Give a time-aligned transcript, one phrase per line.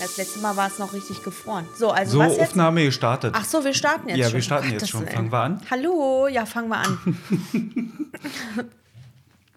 [0.00, 1.66] Das letzte Mal war es noch richtig gefroren.
[1.76, 2.40] So, also So, was jetzt?
[2.50, 3.34] Aufnahme gestartet.
[3.36, 4.34] Ach so, wir starten jetzt Ja, schon.
[4.34, 5.06] wir starten Ach, jetzt schon.
[5.06, 5.60] Fangen wir an?
[5.70, 6.98] Hallo, ja, fangen wir an.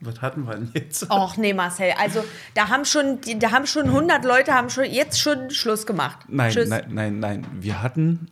[0.02, 1.10] Was hatten wir denn jetzt?
[1.10, 2.26] Och, nee, Marcel, also
[2.56, 6.18] da haben schon, da haben schon 100 Leute haben schon jetzt schon Schluss gemacht.
[6.28, 6.68] Nein, Tschüss.
[6.68, 7.48] nein, nein, nein.
[7.62, 8.28] Wir hatten,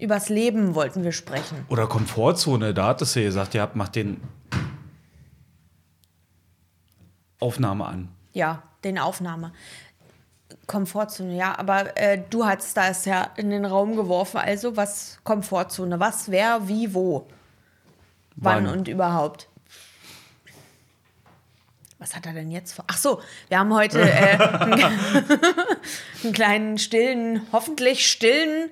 [0.00, 1.64] Übers Leben wollten wir sprechen.
[1.68, 4.20] oder Komfortzone, da hattest du gesagt, ihr habt, macht den
[7.38, 8.08] Aufnahme an.
[8.32, 9.52] Ja, den Aufnahme.
[10.66, 14.38] Komfortzone, ja, aber äh, du hast das ja in den Raum geworfen.
[14.38, 15.98] Also, was Komfortzone?
[16.00, 17.26] Was, wer, wie, wo?
[18.36, 18.78] Wann, Wann?
[18.78, 19.48] und überhaupt?
[21.98, 22.84] Was hat er denn jetzt vor?
[22.88, 24.36] Ach so, wir haben heute äh,
[26.24, 28.70] einen kleinen stillen, hoffentlich stillen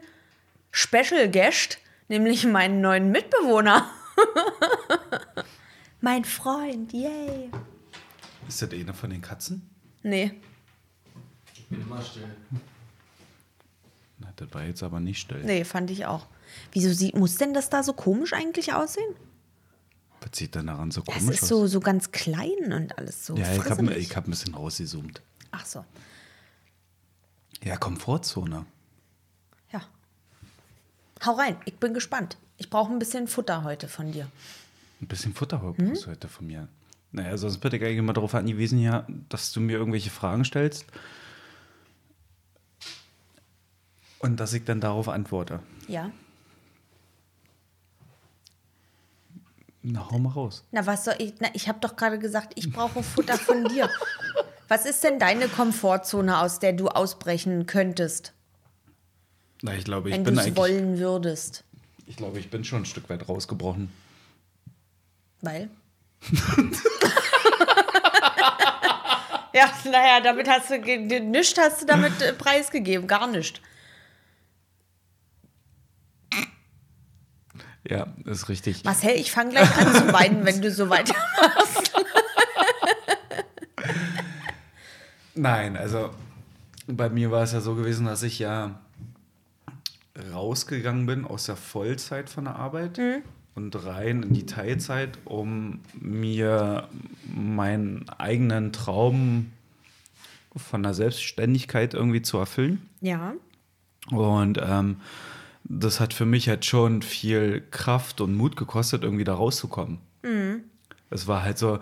[0.72, 3.88] Special Guest, nämlich meinen neuen Mitbewohner.
[6.00, 7.50] mein Freund, yay.
[8.48, 9.70] Ist das eine von den Katzen?
[10.02, 10.40] Nee,
[11.70, 12.28] Bin immer still.
[14.18, 15.42] Na, das war jetzt aber nicht still.
[15.44, 16.26] Nee, fand ich auch.
[16.72, 19.14] Wieso sieht, muss denn das da so komisch eigentlich aussehen?
[20.20, 21.48] Was sieht denn daran so Das komisch ist aus?
[21.48, 23.36] so, so ganz klein und alles so.
[23.36, 25.22] ja, ich habe ich hab ein bisschen rausgezoomt.
[25.52, 25.84] Ach so,
[27.64, 28.66] Ja, Komfortzone.
[29.72, 29.80] ja.
[31.24, 32.36] Hau rein, ich bin gespannt.
[32.58, 34.28] Ich brauche ein bisschen Futter heute von dir.
[35.00, 36.68] Ein bisschen Futter brauchst du heute von mir.
[37.12, 40.84] Naja, sonst bin ich eigentlich immer darauf angewiesen, ja, dass du mir irgendwelche Fragen stellst
[44.20, 45.60] und dass ich dann darauf antworte.
[45.88, 46.10] Ja.
[49.82, 50.62] Na, hau mal raus.
[50.72, 51.34] Na, was soll ich?
[51.40, 53.88] Na, ich habe doch gerade gesagt, ich brauche Futter von dir.
[54.68, 58.32] Was ist denn deine Komfortzone, aus der du ausbrechen könntest,
[59.62, 60.56] Na, ich glaube, ich wenn du bin es eigentlich.
[60.56, 61.64] wollen würdest?
[62.06, 63.90] Ich glaube, ich bin schon ein Stück weit rausgebrochen.
[65.40, 65.70] Weil?
[69.54, 73.62] ja, naja, damit hast du nichts hast du damit äh, preisgegeben, gar nicht.
[77.88, 78.84] Ja, ist richtig.
[78.84, 81.92] Marcel, ich fange gleich an zu weinen, wenn du so weitermachst.
[85.34, 86.10] Nein, also
[86.86, 88.80] bei mir war es ja so gewesen, dass ich ja
[90.32, 93.00] rausgegangen bin aus der Vollzeit von der Arbeit
[93.54, 96.88] und rein in die Teilzeit, um mir
[97.24, 99.52] meinen eigenen Traum
[100.56, 102.86] von der Selbstständigkeit irgendwie zu erfüllen.
[103.00, 103.34] Ja.
[104.10, 104.96] Und ähm,
[105.64, 109.98] das hat für mich halt schon viel Kraft und Mut gekostet, irgendwie da rauszukommen.
[111.10, 111.78] Es war halt so,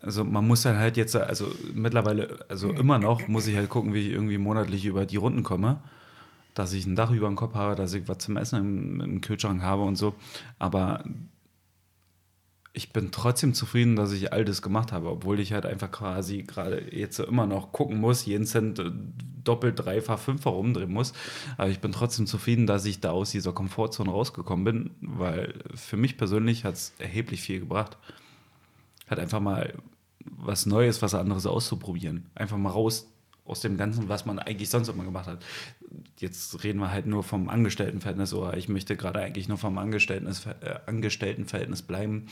[0.00, 3.94] also man muss dann halt jetzt, also mittlerweile, also immer noch, muss ich halt gucken,
[3.94, 5.80] wie ich irgendwie monatlich über die Runden komme.
[6.54, 9.20] Dass ich ein Dach über dem Kopf habe, dass ich was zum Essen im, im
[9.20, 10.14] Kühlschrank habe und so.
[10.58, 11.04] Aber
[12.76, 16.42] ich bin trotzdem zufrieden, dass ich all das gemacht habe, obwohl ich halt einfach quasi
[16.42, 18.90] gerade jetzt immer noch gucken muss, jeden Cent äh,
[19.42, 21.14] doppelt, dreifach, fünffach umdrehen muss.
[21.56, 25.96] Aber ich bin trotzdem zufrieden, dass ich da aus dieser Komfortzone rausgekommen bin, weil für
[25.96, 27.96] mich persönlich hat es erheblich viel gebracht.
[29.06, 29.72] Hat einfach mal
[30.20, 32.26] was Neues, was anderes auszuprobieren.
[32.34, 33.10] Einfach mal raus
[33.46, 35.42] aus dem Ganzen, was man eigentlich sonst immer gemacht hat.
[36.18, 40.68] Jetzt reden wir halt nur vom Angestelltenverhältnis oder ich möchte gerade eigentlich nur vom Angestelltenverhältnis,
[40.68, 42.26] äh, Angestelltenverhältnis bleiben,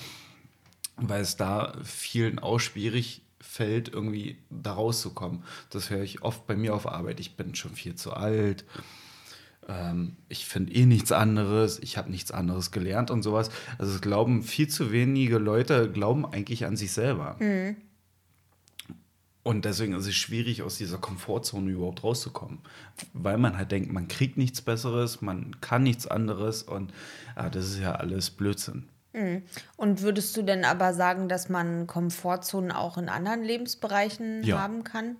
[0.97, 5.45] weil es da vielen auch schwierig fällt, irgendwie da rauszukommen.
[5.71, 7.21] Das höre ich oft bei mir auf Arbeit.
[7.21, 8.65] Ich bin schon viel zu alt.
[9.69, 11.79] Ähm, ich finde eh nichts anderes.
[11.79, 13.51] Ich habe nichts anderes gelernt und sowas.
[13.79, 17.37] Also es glauben viel zu wenige Leute, glauben eigentlich an sich selber.
[19.43, 22.61] Und deswegen ist es schwierig, aus dieser Komfortzone überhaupt rauszukommen.
[23.13, 26.93] Weil man halt denkt, man kriegt nichts Besseres, man kann nichts anderes und
[27.35, 28.89] ah, das ist ja alles Blödsinn.
[29.77, 34.59] Und würdest du denn aber sagen, dass man Komfortzonen auch in anderen Lebensbereichen Ja.
[34.61, 35.17] haben kann?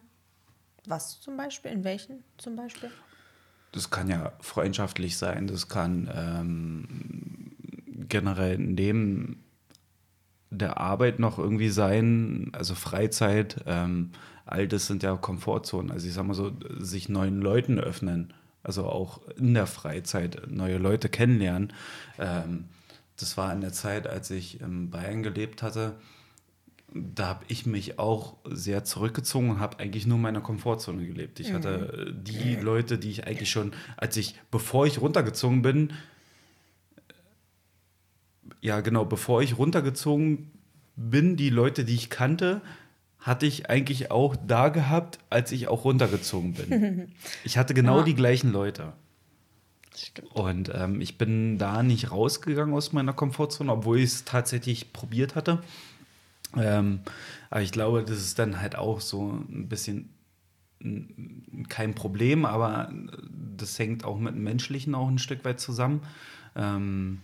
[0.87, 1.71] Was zum Beispiel?
[1.71, 2.91] In welchen zum Beispiel?
[3.73, 7.53] Das kann ja freundschaftlich sein, das kann ähm,
[8.09, 9.45] generell neben
[10.51, 14.11] der Arbeit noch irgendwie sein, also Freizeit, ähm,
[14.47, 15.91] all das sind ja Komfortzonen.
[15.91, 18.33] Also ich sag mal so, sich neuen Leuten öffnen,
[18.63, 21.73] also auch in der Freizeit neue Leute kennenlernen.
[22.19, 22.67] Ähm,
[23.17, 25.97] das war in der Zeit, als ich in Bayern gelebt hatte,
[26.95, 31.41] da habe ich mich auch sehr zurückgezogen und habe eigentlich nur in meiner Komfortzone gelebt.
[31.41, 35.93] Ich hatte äh, die Leute, die ich eigentlich schon, als ich, bevor ich runtergezogen bin,
[38.61, 40.51] ja genau, bevor ich runtergezogen
[40.97, 42.63] bin, die Leute, die ich kannte,
[43.19, 47.13] hatte ich eigentlich auch da gehabt, als ich auch runtergezogen bin.
[47.45, 48.93] Ich hatte genau die gleichen Leute.
[50.33, 55.35] Und ähm, ich bin da nicht rausgegangen aus meiner Komfortzone, obwohl ich es tatsächlich probiert
[55.35, 55.63] hatte.
[56.57, 57.01] Ähm,
[57.51, 60.11] aber ich glaube, das ist dann halt auch so ein bisschen
[61.69, 62.93] kein Problem, aber
[63.57, 66.03] das hängt auch mit dem Menschlichen auch ein Stück weit zusammen.
[66.57, 67.23] Ähm,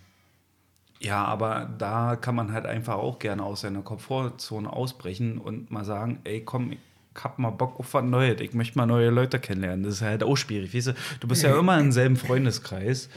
[1.01, 5.85] ja, aber da kann man halt einfach auch gerne aus seiner Komfortzone ausbrechen und mal
[5.85, 6.77] sagen, ey, komm,
[7.17, 9.83] ich hab mal Bock auf was Neues, ich möchte mal neue Leute kennenlernen.
[9.83, 10.95] Das ist halt auch schwierig, weißt du?
[11.21, 13.09] Du bist ja immer im selben Freundeskreis,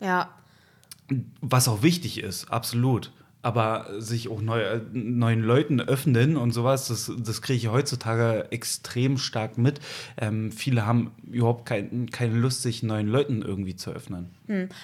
[0.00, 0.30] Ja.
[1.40, 3.12] was auch wichtig ist, absolut.
[3.40, 8.50] Aber sich auch neu, äh, neuen Leuten öffnen und sowas, das, das kriege ich heutzutage
[8.50, 9.78] extrem stark mit.
[10.20, 14.30] Ähm, viele haben überhaupt kein, keine Lust, sich neuen Leuten irgendwie zu öffnen.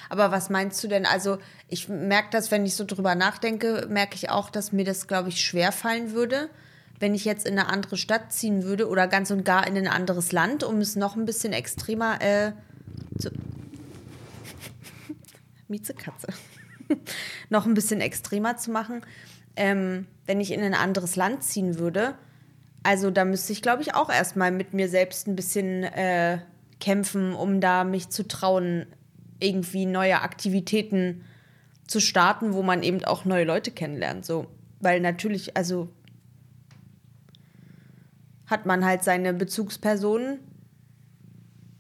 [0.09, 1.05] Aber was meinst du denn?
[1.05, 1.39] Also,
[1.69, 5.31] ich merke das, wenn ich so drüber nachdenke, merke ich auch, dass mir das, glaube
[5.31, 6.49] ich, schwer fallen würde,
[7.01, 9.89] wenn ich jetzt in eine andere Stadt ziehen würde oder ganz und gar in ein
[9.89, 12.53] anderes Land, um es noch ein bisschen extremer äh,
[13.19, 13.31] zu.
[15.69, 16.29] Miezekatze.
[17.49, 19.03] noch ein bisschen extremer zu machen,
[19.57, 22.15] ähm, wenn ich in ein anderes Land ziehen würde.
[22.83, 26.39] Also da müsste ich, glaube ich, auch erstmal mit mir selbst ein bisschen äh,
[26.81, 28.87] kämpfen, um da mich zu trauen,
[29.41, 31.25] irgendwie neue Aktivitäten
[31.87, 34.25] zu starten, wo man eben auch neue Leute kennenlernt.
[34.25, 34.47] So,
[34.81, 35.89] weil natürlich, also
[38.47, 40.39] hat man halt seine Bezugspersonen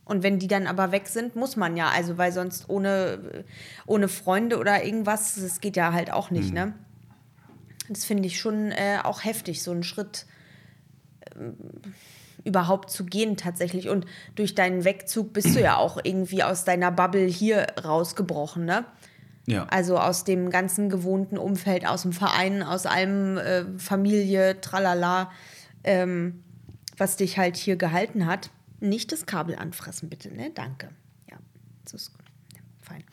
[0.04, 3.44] und wenn die dann aber weg sind, muss man ja, also weil sonst ohne,
[3.86, 6.74] ohne Freunde oder irgendwas, das geht ja halt auch nicht, ne?
[7.88, 10.26] Das finde ich schon äh, auch heftig, so einen Schritt
[11.36, 11.54] ähm,
[12.42, 13.88] überhaupt zu gehen tatsächlich.
[13.88, 14.06] Und
[14.36, 18.84] durch deinen Wegzug bist du ja auch irgendwie aus deiner Bubble hier rausgebrochen, ne?
[19.46, 19.66] Ja.
[19.70, 25.30] Also aus dem ganzen gewohnten Umfeld, aus dem Verein, aus allem äh, Familie, tralala,
[25.82, 26.43] ähm,
[26.96, 28.50] was dich halt hier gehalten hat.
[28.80, 30.50] Nicht das Kabel anfressen, bitte, ne?
[30.54, 30.90] Danke.
[31.30, 31.38] Ja,
[31.84, 32.24] das ist gut.
[32.54, 33.04] Ja, fein.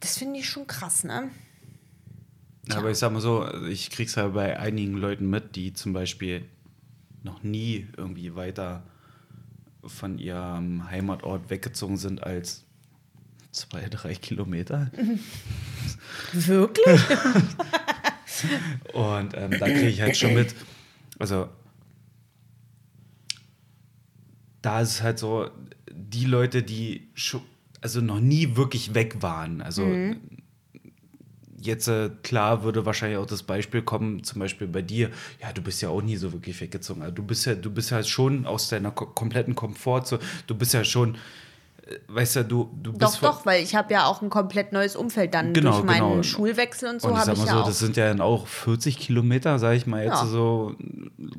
[0.00, 1.30] Das finde ich schon krass, ne?
[2.70, 6.46] Aber ich sag mal so, ich krieg's ja bei einigen Leuten mit, die zum Beispiel
[7.22, 8.84] noch nie irgendwie weiter
[9.84, 12.64] von ihrem Heimatort weggezogen sind als
[13.50, 14.90] zwei, drei Kilometer.
[16.32, 17.00] Wirklich?
[18.92, 20.54] Und ähm, da kriege ich halt schon mit,
[21.18, 21.48] also
[24.64, 25.50] da ist es halt so,
[25.90, 27.08] die Leute, die
[27.80, 29.82] also noch nie wirklich weg waren, also
[31.64, 35.62] jetzt äh, klar würde wahrscheinlich auch das Beispiel kommen, zum Beispiel bei dir, ja, du
[35.62, 37.02] bist ja auch nie so wirklich weggezogen.
[37.02, 40.74] Also du bist ja, du bist ja schon aus deiner ko kompletten Komfortzone, du bist
[40.74, 41.16] ja schon,
[42.08, 44.96] weißt du, du, du bist doch, doch, weil ich habe ja auch ein komplett neues
[44.96, 46.22] Umfeld dann Genau, durch meinen genau.
[46.22, 47.66] Schulwechsel und so habe ich mal ja so, auch.
[47.66, 50.26] das sind ja dann auch 40 Kilometer, sage ich mal jetzt Ja.
[50.26, 50.74] so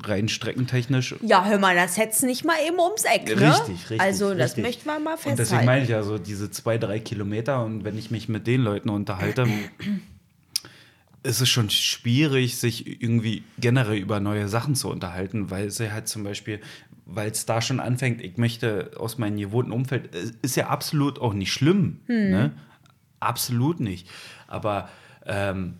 [0.04, 1.16] rein streckentechnisch.
[1.22, 3.50] ja, hör mal, das hätt's nicht mal eben ums Eck, ne?
[3.50, 4.00] Richtig, richtig.
[4.00, 4.64] Also das richtig.
[4.64, 5.66] möchten wir mal Und deswegen festhalten.
[5.66, 8.88] meine ich ja so diese zwei, drei Kilometer und wenn ich mich mit den Leuten
[8.88, 9.46] unterhalte,
[11.22, 16.06] ist es schon schwierig, sich irgendwie generell über neue Sachen zu unterhalten, weil sie halt
[16.06, 16.60] zum Beispiel,
[17.06, 21.32] weil es da schon anfängt, ich möchte aus meinem gewohnten Umfeld, ist ja absolut auch
[21.32, 22.52] nicht schlimm, ne?
[23.20, 24.08] Absolut nicht.
[24.46, 24.88] Aber
[25.24, 25.74] ähm,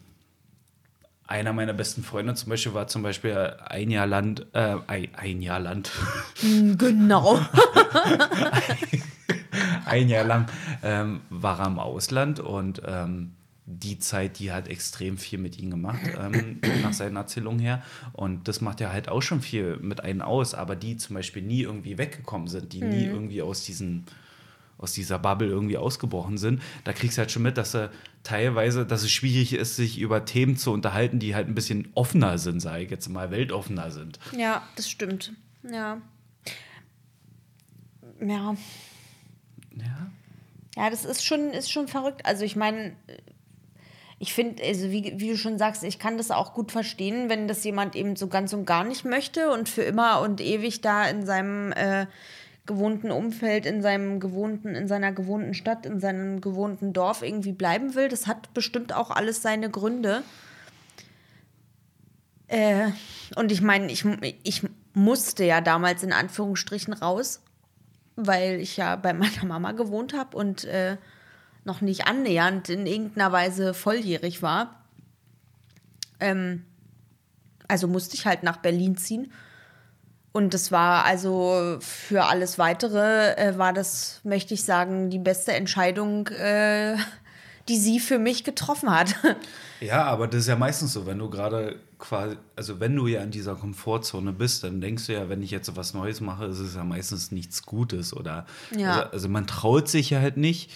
[1.27, 5.43] einer meiner besten Freunde zum Beispiel war zum Beispiel ein Jahr Land, äh, ein, ein
[5.43, 5.91] Jahr Land,
[6.79, 7.41] Genau.
[9.85, 10.47] ein Jahr lang
[10.83, 13.33] ähm, war er im Ausland und ähm,
[13.67, 17.83] die Zeit, die hat extrem viel mit ihm gemacht, ähm, nach seinen Erzählungen her.
[18.13, 21.43] Und das macht ja halt auch schon viel mit einem aus, aber die zum Beispiel
[21.43, 24.07] nie irgendwie weggekommen sind, die nie irgendwie aus diesen
[24.79, 27.91] aus dieser Bubble irgendwie ausgebrochen sind, da kriegst du halt schon mit, dass er
[28.23, 32.37] teilweise, dass es schwierig ist, sich über Themen zu unterhalten, die halt ein bisschen offener
[32.37, 34.19] sind, sage ich jetzt mal, weltoffener sind.
[34.37, 35.33] Ja, das stimmt.
[35.63, 36.03] Ja.
[38.21, 38.57] Ja.
[39.77, 40.11] Ja.
[40.77, 42.27] Ja, das ist schon, ist schon verrückt.
[42.27, 42.95] Also ich meine,
[44.19, 47.49] ich finde, also wie, wie du schon sagst, ich kann das auch gut verstehen, wenn
[47.49, 51.07] das jemand eben so ganz und gar nicht möchte und für immer und ewig da
[51.07, 52.07] in seinem äh,
[52.65, 57.95] gewohnten Umfeld, in seinem gewohnten, in seiner gewohnten Stadt, in seinem gewohnten Dorf irgendwie bleiben
[57.95, 58.09] will.
[58.09, 60.23] Das hat bestimmt auch alles seine Gründe.
[62.49, 62.89] Äh,
[63.37, 64.05] und ich meine, ich,
[64.43, 64.63] ich
[64.95, 67.43] musste ja damals in Anführungsstrichen raus,
[68.17, 70.97] weil ich ja bei meiner Mama gewohnt habe und äh,
[71.67, 74.83] noch nicht annähernd in irgendeiner Weise volljährig war.
[76.21, 76.65] Ähm,
[77.69, 79.33] also musste ich halt nach Berlin ziehen.
[80.33, 85.53] Und das war also für alles Weitere, äh, war das, möchte ich sagen, die beste
[85.55, 86.97] Entscheidung, äh,
[87.69, 89.15] die sie für mich getroffen hat.
[89.79, 93.21] Ja, aber das ist ja meistens so, wenn du gerade quasi, also wenn du ja
[93.21, 96.61] in dieser Komfortzone bist, dann denkst du ja, wenn ich jetzt was Neues mache, ist
[96.61, 98.93] es ja meistens nichts Gutes oder Ja.
[98.93, 100.71] also, also man traut sich ja halt nicht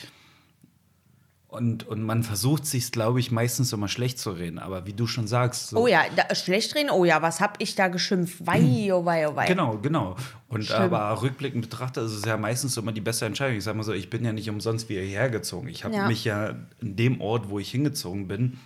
[1.50, 4.60] Und, und man versucht sich, glaube ich, meistens immer schlecht zu reden.
[4.60, 5.70] Aber wie du schon sagst.
[5.70, 6.90] So, Oh ja, da, schlecht reden.
[6.90, 8.36] Oh ja, was hab ich da geschimpft?
[8.46, 8.60] Wei,
[8.94, 9.46] oh wei, oh wei.
[9.46, 10.14] Genau, genau.
[10.48, 10.80] Und Schlimm.
[10.94, 13.56] aber rückblickend betrachtet ist es ja meistens immer die beste Entscheidung.
[13.56, 15.66] Ich sage mal so, ich bin ja nicht umsonst wieder hierher gezogen.
[15.66, 16.06] Ich habe Ja.
[16.06, 18.58] mich ja in dem Ort, wo ich hingezogen bin,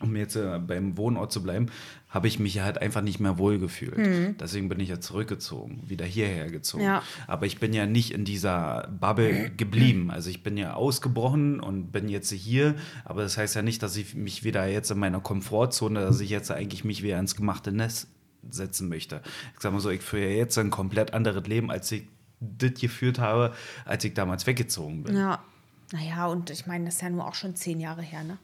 [0.00, 1.70] um jetzt äh, beim Wohnort zu bleiben,
[2.16, 4.40] habe ich mich ja halt einfach nicht mehr wohl gefühlt.
[4.40, 6.82] Deswegen bin ich ja zurückgezogen, wieder hierher gezogen.
[6.82, 6.88] Mhm.
[6.88, 7.02] Ja.
[7.26, 10.10] Aber ich bin ja nicht in dieser Bubble geblieben.
[10.10, 12.74] Also ich bin ja ausgebrochen und bin jetzt hier.
[13.04, 16.30] Aber das heißt ja nicht, dass ich mich wieder jetzt in meiner Komfortzone, dass ich
[16.30, 18.08] jetzt eigentlich mich wieder ins gemachte Nest
[18.48, 19.20] setzen möchte.
[19.54, 22.08] Ich sag mal so, ich führe ja jetzt ein komplett anderes Leben, als ich
[22.40, 23.52] das geführt habe,
[23.84, 25.18] als ich damals weggezogen bin.
[25.18, 25.44] Ja.
[25.92, 28.38] Naja, und ich meine, das ist ja nur auch schon zehn Jahre her, ne?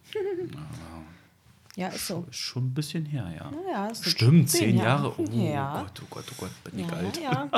[1.77, 2.27] Ja, ist so.
[2.31, 3.51] Ist schon ein bisschen her, ja.
[3.71, 5.15] Ja, schon Stimmt, zehn Jahre.
[5.19, 5.83] Oh ja.
[5.83, 7.21] Gott, oh Gott, oh Gott, bin ich Ja, alt.
[7.21, 7.49] ja.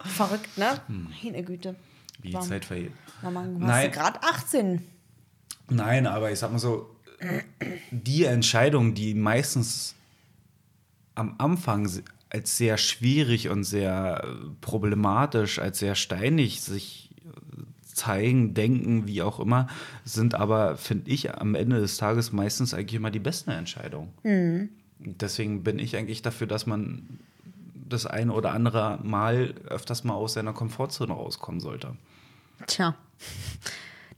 [0.04, 0.80] Verrückt, ne?
[0.88, 1.76] Meine Güte.
[2.22, 2.92] Wie die Zeit vergeht.
[3.22, 3.90] Nein.
[3.90, 4.82] gerade 18.
[5.68, 6.88] Nein, aber ich sag mal so,
[7.90, 9.94] die Entscheidung, die meistens
[11.14, 11.90] am Anfang
[12.30, 17.05] als sehr schwierig und sehr äh, problematisch, als sehr steinig sich
[17.96, 19.66] zeigen, denken, wie auch immer,
[20.04, 24.12] sind aber, finde ich, am Ende des Tages meistens eigentlich immer die besten Entscheidungen.
[24.98, 27.20] Deswegen bin ich eigentlich dafür, dass man
[27.88, 31.96] das eine oder andere Mal öfters mal aus seiner Komfortzone rauskommen sollte.
[32.66, 32.94] Tja.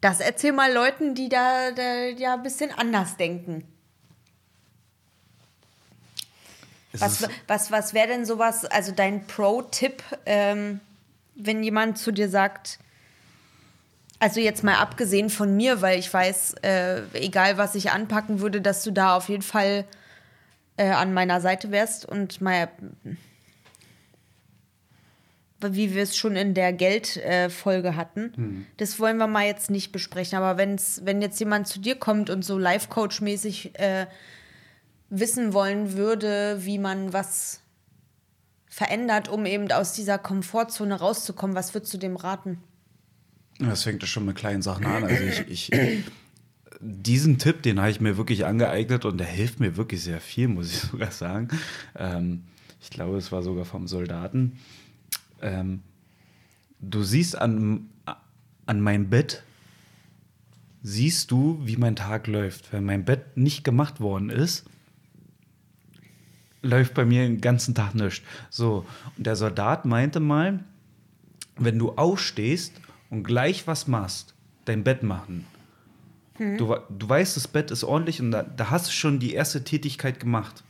[0.00, 3.64] Das erzähl mal Leuten, die da, da ja ein bisschen anders denken.
[6.92, 10.80] Was, was, was wäre denn sowas, also dein Pro-Tipp, ähm,
[11.35, 12.78] wenn jemand zu dir sagt,
[14.20, 18.60] also jetzt mal abgesehen von mir, weil ich weiß, äh, egal was ich anpacken würde,
[18.60, 19.84] dass du da auf jeden Fall
[20.76, 22.68] äh, an meiner Seite wärst und mal,
[25.60, 29.92] wie wir es schon in der Geldfolge äh, hatten, das wollen wir mal jetzt nicht
[29.92, 30.38] besprechen.
[30.38, 34.06] Aber wenn's, wenn jetzt jemand zu dir kommt und so Life-Coach-mäßig äh,
[35.10, 37.60] wissen wollen würde, wie man was
[38.68, 42.62] verändert, um eben aus dieser Komfortzone rauszukommen, was würdest du dem raten?
[43.58, 45.04] Das fängt ja schon mit kleinen Sachen an.
[45.04, 45.70] Also ich, ich
[46.80, 50.48] diesen Tipp, den habe ich mir wirklich angeeignet und der hilft mir wirklich sehr viel,
[50.48, 51.48] muss ich sogar sagen.
[51.96, 52.44] Ähm,
[52.80, 54.58] ich glaube, es war sogar vom Soldaten.
[55.42, 55.82] Ähm,
[56.80, 57.88] du siehst an,
[58.66, 59.42] an meinem Bett,
[60.82, 62.72] siehst du, wie mein Tag läuft.
[62.72, 64.64] Wenn mein Bett nicht gemacht worden ist,
[66.62, 68.22] läuft bei mir den ganzen Tag nichts.
[68.50, 68.86] So,
[69.16, 70.64] und der Soldat meinte mal,
[71.56, 72.72] wenn du aufstehst
[73.10, 74.34] und gleich was machst,
[74.64, 75.44] dein Bett machen.
[76.56, 79.32] Du, we- du weißt, das Bett ist ordentlich und da, da hast du schon die
[79.34, 80.62] erste Tätigkeit gemacht.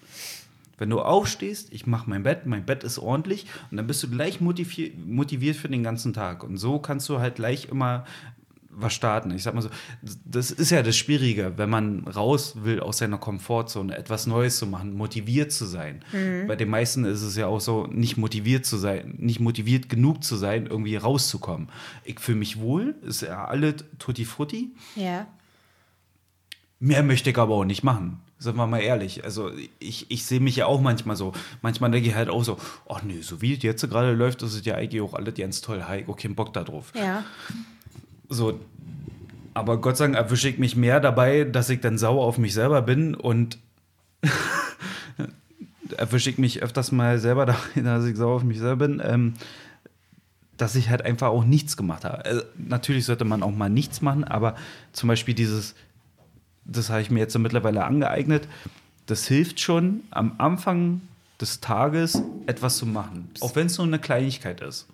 [0.79, 4.09] Wenn du aufstehst, ich mache mein Bett, mein Bett ist ordentlich und dann bist du
[4.09, 6.43] gleich motivier motiviert für den ganzen Tag.
[6.45, 8.05] Und so kannst du halt gleich immer
[8.71, 9.31] was starten.
[9.33, 9.71] Ich sag mal so,
[10.25, 14.67] das ist ja das Schwierige, wenn man raus will aus seiner Komfortzone, etwas Neues zu
[14.67, 16.05] machen, motiviert zu sein.
[16.47, 20.23] Bei den meisten ist es ja auch so, nicht motiviert zu sein, nicht motiviert genug
[20.23, 21.69] zu sein, irgendwie rauszukommen.
[22.05, 24.71] Ich fühle mich wohl, ist ja alle tutti frutti.
[24.97, 25.27] Ja.
[26.81, 28.21] Mehr möchte ich aber auch nicht machen.
[28.39, 29.25] Sagen wir mal ehrlich.
[29.25, 31.33] Also ich, ich sehe mich ja auch manchmal so.
[31.61, 32.57] Manchmal denke ich halt auch so,
[32.89, 35.61] ach nee, so wie es jetzt gerade läuft, ist es ja eigentlich auch alles ganz
[35.61, 35.85] toll.
[36.07, 36.93] Auch keinen Bock da drauf.
[36.95, 37.25] Ja.
[38.29, 38.61] So,
[39.55, 42.55] aber Gott sei Dank erwische ich mich mehr dabei, dass ich dann sauer auf mich
[42.55, 43.59] selber bin und
[45.97, 49.35] erwische ich mich öfters mal selber dabei, dass ich sauer auf mich selber bin, ähm,
[50.57, 52.25] dass ich halt einfach auch nichts gemacht habe.
[52.25, 54.57] Also, natürlich sollte man auch mal nichts machen, aber
[54.93, 55.75] zum Beispiel dieses,
[56.65, 58.47] das habe ich mir jetzt so mittlerweile angeeignet,
[59.07, 61.01] das hilft schon am Anfang
[61.41, 64.87] des Tages etwas zu machen, auch wenn es nur eine Kleinigkeit ist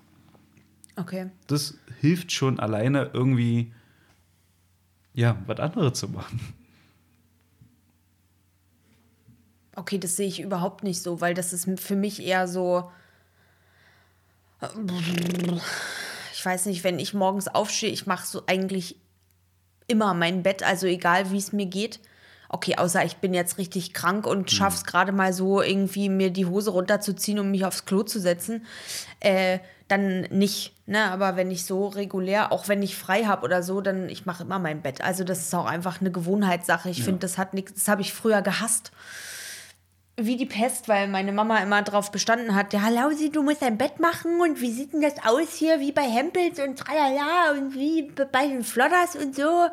[0.97, 1.31] Okay.
[1.49, 3.73] das hilft schon alleine irgendwie,
[5.13, 6.41] ja, was anderes zu machen.
[9.77, 12.93] Okay, das sehe ich überhaupt nicht so, weil das ist für mich eher so.
[16.33, 18.97] Ich weiß nicht, wenn ich morgens aufstehe, ich mache so eigentlich
[19.89, 22.01] immer mein Bett, also egal wie es mir geht.
[22.55, 26.47] Okay, außer ich bin jetzt richtig krank und schaff's gerade mal so, irgendwie mir die
[26.47, 28.65] Hose runterzuziehen und mich aufs Klo zu setzen.
[29.19, 29.59] Äh,
[29.89, 30.73] dann nicht.
[30.87, 31.03] Ne?
[31.11, 34.45] Aber wenn ich so regulär, auch wenn ich frei habe oder so, dann ich mache
[34.45, 35.01] immer mein Bett.
[35.01, 36.91] Also das ist auch einfach eine Gewohnheitssache.
[36.91, 38.93] Ich finde, das hat nichts, das habe ich früher gehasst
[40.17, 43.79] wie die Pest, weil meine Mama immer darauf bestanden hat, ja, Lausi, du musst dein
[43.79, 47.75] Bett machen und wie sieht denn das aus hier, wie bei Hempels und tralala und
[47.75, 49.67] wie bei den Flodders und so.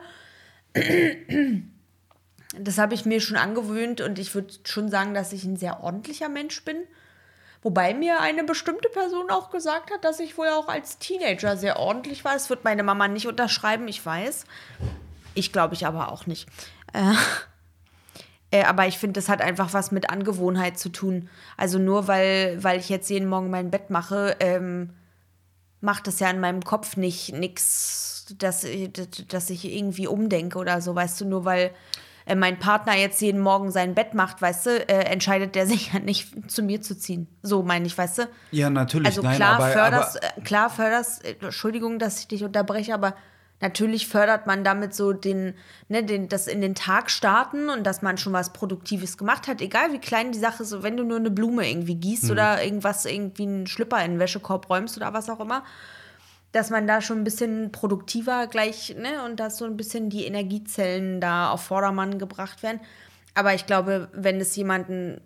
[2.58, 5.84] Das habe ich mir schon angewöhnt und ich würde schon sagen, dass ich ein sehr
[5.84, 6.77] ordentlicher Mensch bin.
[7.62, 11.77] Wobei mir eine bestimmte Person auch gesagt hat, dass ich wohl auch als Teenager sehr
[11.77, 12.34] ordentlich war.
[12.34, 14.46] Das wird meine Mama nicht unterschreiben, ich weiß.
[15.36, 16.50] Ich glaube ich aber auch nicht.
[16.91, 17.13] Äh,
[18.51, 21.29] äh, aber ich finde, das hat einfach was mit Angewohnheit zu tun.
[21.55, 24.93] Also nur weil, weil ich jetzt jeden Morgen mein Bett mache, ähm,
[25.81, 28.65] macht das ja in meinem Kopf nicht nichts, dass,
[29.27, 31.72] dass ich irgendwie umdenke oder so, weißt du, nur weil
[32.25, 35.93] äh, mein Partner jetzt jeden Morgen sein Bett macht, weißt du, äh, entscheidet der sich
[35.93, 37.27] ja nicht zu mir zu ziehen.
[37.41, 38.23] So meine ich, weißt du?
[38.51, 39.07] Ja, natürlich.
[39.07, 42.93] Also Nein, klar, aber, förderst, aber, äh, klar förderst, äh, Entschuldigung, dass ich dich unterbreche,
[42.93, 43.15] aber
[43.59, 45.53] natürlich fördert man damit so den,
[45.87, 49.61] ne, den, das in den Tag starten und dass man schon was Produktives gemacht hat,
[49.61, 52.31] egal wie klein die Sache ist, wenn du nur eine Blume irgendwie gießt Mhm.
[52.31, 55.63] oder irgendwas, irgendwie einen Schlüpper in den Wäschekorb räumst oder was auch immer,
[56.51, 60.25] dass man da schon ein bisschen produktiver gleich, ne, und dass so ein bisschen die
[60.25, 62.81] Energiezellen da auf Vordermann gebracht werden.
[63.34, 65.22] Aber ich glaube, wenn es jemanden,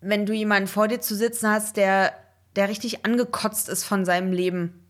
[0.00, 2.12] wenn du jemanden vor dir zu sitzen hast, der,
[2.56, 4.84] der richtig angekotzt ist von seinem Leben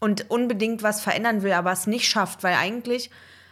[0.00, 3.10] und unbedingt was verändern will, aber es nicht schafft, weil eigentlich,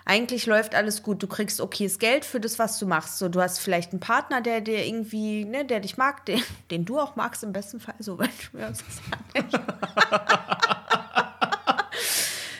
[0.08, 1.22] eigentlich läuft alles gut.
[1.22, 3.18] Du kriegst okayes Geld für das, was du machst.
[3.18, 6.84] So, du hast vielleicht einen Partner, der dir irgendwie, ne, der dich mag, den, den
[6.84, 7.94] du auch magst im besten Fall.
[7.98, 8.82] So, wenn ich mir das.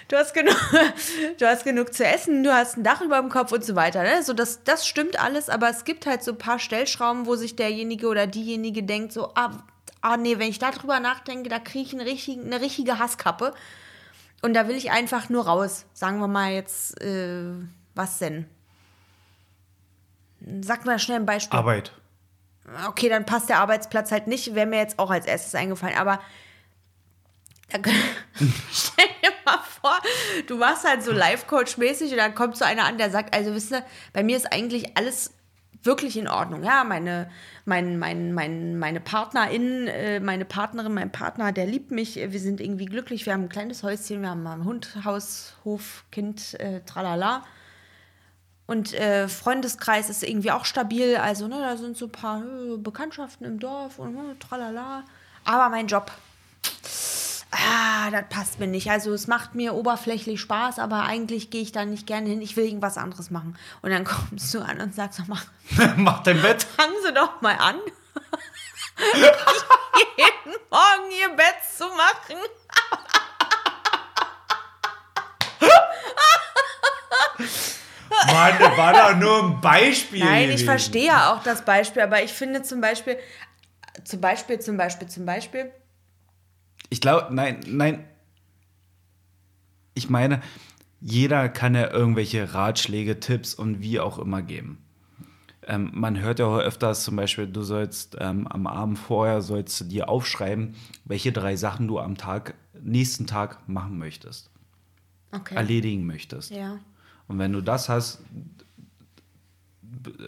[0.08, 0.56] Du hast, genug,
[1.38, 4.02] du hast genug zu essen, du hast ein Dach über dem Kopf und so weiter.
[4.02, 4.22] Ne?
[4.22, 7.56] So, das, das stimmt alles, aber es gibt halt so ein paar Stellschrauben, wo sich
[7.56, 9.50] derjenige oder diejenige denkt, so, ah,
[10.00, 13.52] ah nee, wenn ich darüber nachdenke, da kriege ich eine richtige, eine richtige Hasskappe.
[14.42, 15.84] Und da will ich einfach nur raus.
[15.92, 17.52] Sagen wir mal jetzt, äh,
[17.94, 18.46] was denn?
[20.60, 21.58] Sag mal schnell ein Beispiel.
[21.58, 21.92] Arbeit.
[22.86, 25.96] Okay, dann passt der Arbeitsplatz halt nicht, wäre mir jetzt auch als erstes eingefallen.
[25.96, 26.20] Aber
[27.70, 27.78] da,
[28.72, 29.98] stell dir mal vor,
[30.46, 33.72] du machst halt so Life-Coach-mäßig und dann kommt so einer an, der sagt, also wisst
[33.72, 35.32] ihr, bei mir ist eigentlich alles
[35.82, 36.62] wirklich in Ordnung.
[36.64, 37.30] Ja, meine,
[37.64, 42.16] mein, mein, mein, meine Partnerin, äh, meine Partnerin, mein Partner, der liebt mich.
[42.16, 43.26] Wir sind irgendwie glücklich.
[43.26, 47.44] Wir haben ein kleines Häuschen, wir haben einen Hund, Haus, Hof, Kind, äh, tralala.
[48.66, 51.16] Und äh, Freundeskreis ist irgendwie auch stabil.
[51.16, 55.04] Also, ne, da sind so ein paar äh, Bekanntschaften im Dorf und äh, tralala.
[55.44, 56.12] Aber mein Job,
[57.50, 58.90] ah, das passt mir nicht.
[58.90, 62.42] Also, es macht mir oberflächlich Spaß, aber eigentlich gehe ich da nicht gerne hin.
[62.42, 63.56] Ich will irgendwas anderes machen.
[63.82, 65.40] Und dann kommst du an und sagst, sag mal,
[65.96, 66.62] Mach dein Bett.
[66.62, 67.76] fangen Sie doch mal an.
[70.16, 72.36] jeden Morgen Ihr Bett zu machen.
[78.26, 80.24] Mann, das war doch nur ein Beispiel.
[80.24, 83.18] Nein, ich verstehe ja auch das Beispiel, aber ich finde zum Beispiel,
[84.04, 85.70] zum Beispiel, zum Beispiel, zum Beispiel,
[86.90, 88.04] Ich glaube, nein, nein.
[89.94, 90.40] Ich meine,
[91.00, 94.78] jeder kann ja irgendwelche Ratschläge, Tipps und wie auch immer geben.
[95.68, 99.80] Ähm, man hört ja auch öfters zum Beispiel, du sollst ähm, am Abend vorher sollst
[99.80, 100.74] du dir aufschreiben,
[101.04, 104.50] welche drei Sachen du am Tag, nächsten Tag machen möchtest,
[105.30, 105.56] okay.
[105.56, 106.52] erledigen möchtest.
[106.52, 106.78] Ja.
[107.26, 108.22] Und wenn du das hast,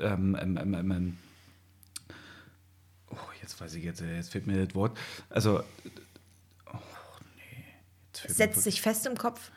[0.03, 1.18] ähm, ähm, ähm, ähm, ähm,
[3.09, 4.99] oh, jetzt weiß ich jetzt, jetzt fehlt mir das Wort.
[5.31, 5.61] Also,
[6.66, 6.79] oh
[7.37, 7.64] nee,
[8.09, 9.51] jetzt fehlt mir Setzt sich fest im Kopf.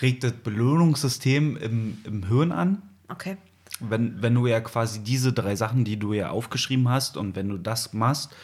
[0.00, 2.82] regt das Belohnungssystem im, im Hirn an.
[3.08, 3.36] Okay.
[3.80, 7.48] Wenn, wenn du ja quasi diese drei Sachen, die du ja aufgeschrieben hast, und wenn
[7.48, 8.34] du das machst,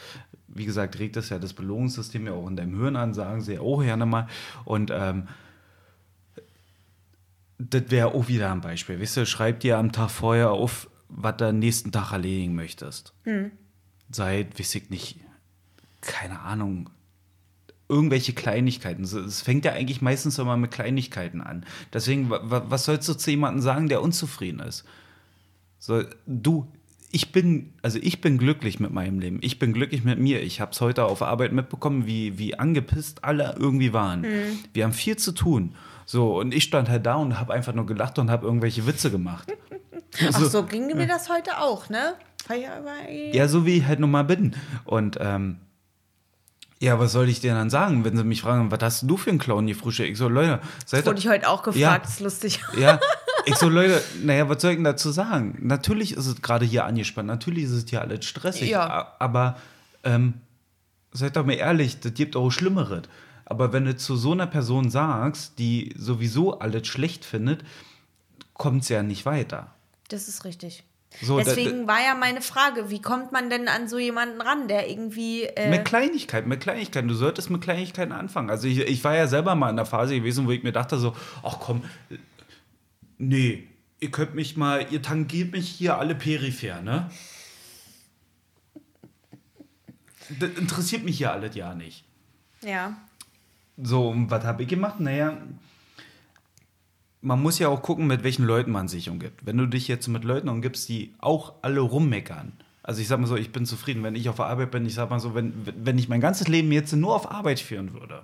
[0.47, 3.59] wie gesagt, regt das ja das Belohnungssystem ja auch in deinem Hirn an, sagen sie
[3.59, 4.27] auch gerne mal.
[4.65, 5.27] Und ähm,
[7.59, 8.99] das wäre auch wieder ein Beispiel.
[8.99, 13.13] Weißt du, schreib dir am Tag vorher auf, was du am nächsten Tag erledigen möchtest.
[14.11, 15.19] Seit, weiß ich nicht,
[16.01, 16.89] keine Ahnung,
[17.89, 19.03] irgendwelche Kleinigkeiten.
[19.03, 21.65] Es fängt ja eigentlich meistens immer mit Kleinigkeiten an.
[21.91, 24.85] Deswegen, wa- wa- was sollst du zu jemandem sagen, der unzufrieden ist?
[25.79, 26.67] So, du,
[27.11, 29.39] ich bin, also ich bin glücklich mit meinem Leben.
[29.41, 30.41] Ich bin glücklich mit mir.
[30.43, 34.23] Ich habe es heute auf Arbeit mitbekommen, wie, wie angepisst alle irgendwie waren.
[34.73, 35.75] Wir haben viel zu tun.
[36.05, 39.09] So, und ich stand halt da und habe einfach nur gelacht und habe irgendwelche Witze
[39.11, 39.51] gemacht.
[40.33, 42.13] Ach so, ging mir das heute auch, ne?
[42.77, 44.55] Aber- Ja, so wie ich halt nun mal bin.
[44.85, 45.57] Und ähm,
[46.79, 49.29] ja, was soll ich dir dann sagen, wenn sie mich fragen, was hast du für
[49.29, 50.09] einen Clown gefrühstückt?
[50.11, 52.09] Ich so, Leute, seid Wurde ich heute auch gefragt, Ja.
[52.09, 52.59] ist lustig.
[52.77, 52.99] Ja,
[53.45, 55.57] ich so, Leute, naja, was soll ich denn dazu sagen?
[55.61, 59.13] Natürlich ist es gerade hier angespannt, natürlich ist es hier alles stressig, Ja.
[59.19, 59.57] aber
[60.03, 60.35] ähm,
[61.11, 63.03] seid doch mal ehrlich, das gibt auch Schlimmeres.
[63.45, 67.63] Aber wenn du zu so einer Person sagst, die sowieso alles schlecht findet,
[68.53, 69.73] kommt es ja nicht weiter.
[70.09, 70.83] Das ist richtig.
[71.21, 74.89] So, Deswegen war ja meine Frage, wie kommt man denn an so jemanden ran, der
[74.89, 75.43] irgendwie.
[75.43, 77.07] Äh, Mit Kleinigkeiten, mit Kleinigkeiten.
[77.07, 78.49] Du solltest mit Kleinigkeiten anfangen.
[78.49, 80.97] Also ich, ich war ja selber mal in der Phase gewesen, wo ich mir dachte
[80.97, 81.83] so, ach komm,
[83.17, 83.67] nee,
[83.99, 87.09] ihr könnt mich mal, ihr tangiert mich hier alle peripher, ne?
[90.39, 92.05] Das interessiert mich hier alles ja nicht.
[92.61, 92.95] ja.
[93.81, 94.99] So, und was habe ich gemacht?
[94.99, 95.37] Naja,
[97.21, 99.45] man muss ja auch gucken, mit welchen Leuten man sich umgibt.
[99.45, 102.53] Wenn du dich jetzt mit Leuten umgibst, die auch alle rummeckern.
[102.81, 104.93] Also ich sag mal so, ich bin zufrieden, wenn ich auf der Arbeit bin, ich
[104.93, 105.53] sag mal so, wenn,
[105.83, 108.23] wenn ich mein ganzes Leben jetzt nur auf Arbeit führen würde,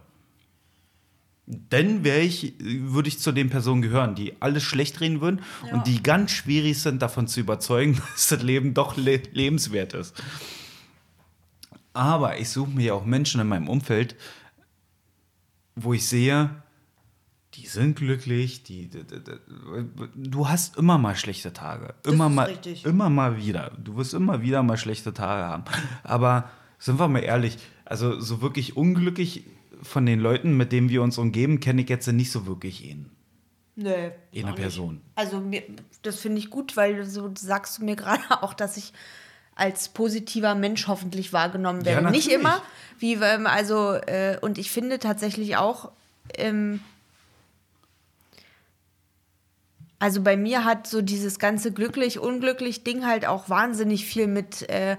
[1.45, 5.75] dann wäre ich, würde ich zu den Personen gehören, die alles schlecht reden würden Ja.
[5.75, 10.15] und die ganz schwierig sind, davon zu überzeugen, dass das Leben doch le lebenswert ist.
[11.93, 14.15] Aber ich suche mir auch Menschen in meinem Umfeld,
[15.75, 16.49] wo ich sehe,
[17.55, 22.85] die sind glücklich, die, die, die, du hast immer mal schlechte Tage, immer mal, richtig.
[22.85, 23.71] immer mal wieder.
[23.77, 25.63] Du wirst immer wieder mal schlechte Tage haben.
[26.03, 29.45] Aber sind wir mal ehrlich, also so wirklich unglücklich
[29.81, 33.09] von den Leuten, mit denen wir uns umgeben, kenne ich jetzt nicht so wirklich ihn.
[33.75, 34.11] Nee.
[34.33, 34.53] Eine.
[34.53, 35.01] Person.
[35.15, 35.63] Also mir,
[36.01, 38.93] das finde ich gut, weil so sagst du mir gerade auch, dass ich
[39.55, 42.03] als positiver Mensch hoffentlich wahrgenommen werde.
[42.03, 42.61] Ja, Nicht immer,
[42.99, 45.91] wie ähm, also äh, und ich finde tatsächlich auch,
[46.37, 46.81] ähm,
[49.99, 54.67] also bei mir hat so dieses ganze glücklich unglücklich Ding halt auch wahnsinnig viel mit
[54.69, 54.97] äh,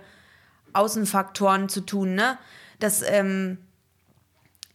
[0.72, 2.38] Außenfaktoren zu tun, ne?
[2.78, 3.59] Das ähm,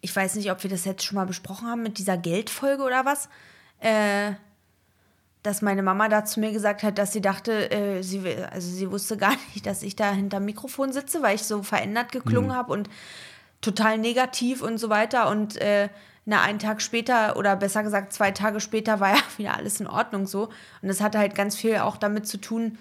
[0.02, 3.06] ich weiß nicht, ob wir das jetzt schon mal besprochen haben mit dieser Geldfolge oder
[3.06, 3.30] was.
[3.80, 4.34] Äh,
[5.44, 8.92] dass meine Mama da zu mir gesagt hat, dass sie dachte, äh, sie, also sie
[8.92, 12.74] wusste gar nicht, dass ich da hinterm Mikrofon sitze, weil ich so verändert geklungen habe
[12.74, 12.90] und
[13.62, 15.30] total negativ und so weiter.
[15.30, 15.90] Und äh,
[16.26, 19.88] na, einen Tag später oder besser gesagt zwei Tage später war ja wieder alles in
[19.88, 20.50] Ordnung so.
[20.82, 22.78] Und das hatte halt ganz viel auch damit zu tun,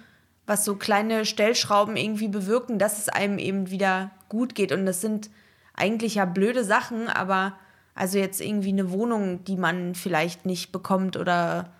[0.46, 4.72] was so kleine Stellschrauben irgendwie bewirken, dass es einem eben wieder gut geht.
[4.72, 5.30] Und das sind
[5.74, 7.54] eigentlich ja blöde Sachen, aber
[7.94, 11.70] also jetzt irgendwie eine Wohnung, die man vielleicht nicht bekommt oder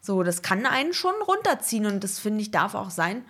[0.00, 3.24] so, das kann einen schon runterziehen und das finde ich darf auch sein.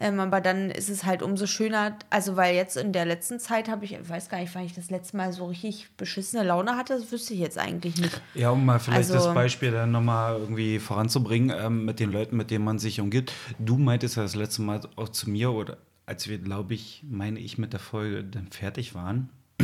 [0.00, 3.68] Ähm, aber dann ist es halt umso schöner, also weil jetzt in der letzten Zeit
[3.68, 6.76] habe ich, ich weiß gar nicht, wann ich das letzte Mal so richtig beschissene Laune
[6.76, 8.20] hatte, das wüsste ich jetzt eigentlich nicht.
[8.34, 12.36] Ja, um mal vielleicht Also- das Beispiel dann nochmal irgendwie voranzubringen ähm, mit den Leuten,
[12.36, 13.32] mit denen man sich umgibt.
[13.58, 17.40] Du meintest ja das letzte Mal auch zu mir, oder als wir, glaube ich, meine
[17.40, 19.30] ich, mit der Folge dann fertig waren,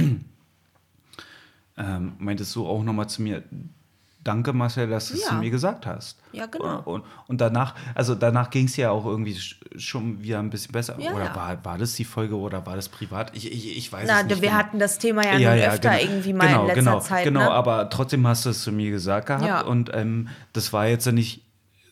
[1.77, 3.42] ähm, meintest du auch nochmal zu mir,
[4.24, 5.28] danke Marcel, dass du es Ja.
[5.28, 6.18] zu mir gesagt hast.
[6.32, 6.78] Ja, genau.
[6.78, 10.50] Und, und, und danach, also danach ging es ja auch irgendwie sch- schon wieder ein
[10.50, 10.96] bisschen besser.
[10.98, 11.37] Ja, oder ja.
[11.37, 13.37] War, war das die Folge oder war das privat?
[13.37, 14.40] Ich, ich, ich weiß Na, es nicht.
[14.42, 14.58] wir genau.
[14.60, 17.24] hatten das Thema ja, nun öfter irgendwie mal genau, in letzter genau, Zeit.
[17.24, 17.50] Genau, ne?
[17.50, 19.60] aber trotzdem hast du es zu mir gesagt gehabt Ja.
[19.60, 21.42] und ähm, das war jetzt ja nicht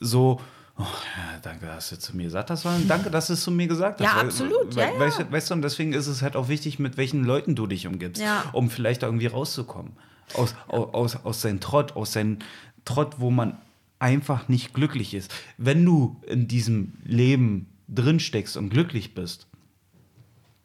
[0.00, 0.40] so,
[0.78, 3.50] oh, ja, danke, dass du zu mir gesagt hast, sondern danke, dass du es zu
[3.50, 4.06] mir gesagt hast.
[4.10, 4.98] Ja, Weil- absolut, weil- ja, ja.
[5.00, 7.66] Weißt, du- weißt du, und deswegen ist es halt auch wichtig, mit welchen Leuten du
[7.66, 8.44] dich umgibst, Ja.
[8.52, 9.92] um vielleicht irgendwie rauszukommen.
[10.34, 12.38] Aus, aus, aus, seinem Trott, aus seinem
[12.84, 13.58] Trott, wo man
[13.98, 15.32] einfach nicht glücklich ist.
[15.58, 19.46] Wenn du in diesem Leben drin steckst und glücklich bist,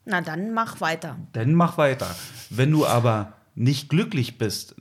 [0.06, 1.17] Na, dann mach weiter.
[1.34, 2.15] dann mach weiter.
[2.49, 4.75] Wenn du aber nicht glücklich bist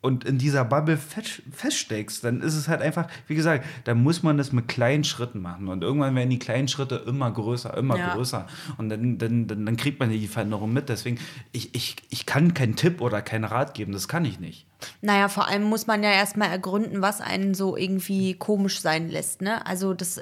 [0.00, 4.22] und in dieser Bubble fest- feststeckst, dann ist es halt einfach, wie gesagt, dann muss
[4.22, 5.66] man das mit kleinen Schritten machen.
[5.68, 8.14] Und irgendwann werden die kleinen Schritte immer größer, immer Ja.
[8.14, 8.46] größer.
[8.76, 10.88] Und dann, dann, dann, dann kriegt man die Veränderung mit.
[10.88, 11.18] Deswegen,
[11.52, 14.66] ich, ich, ich kann keinen Tipp oder keinen Rat geben, das kann ich nicht.
[15.02, 19.42] Naja, vor allem muss man ja erstmal ergründen, was einen so irgendwie komisch sein lässt.
[19.42, 19.66] Ne?
[19.66, 20.20] Also das,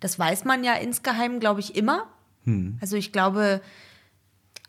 [0.00, 2.06] das weiß man ja insgeheim, glaube ich, immer.
[2.80, 3.60] Also ich glaube,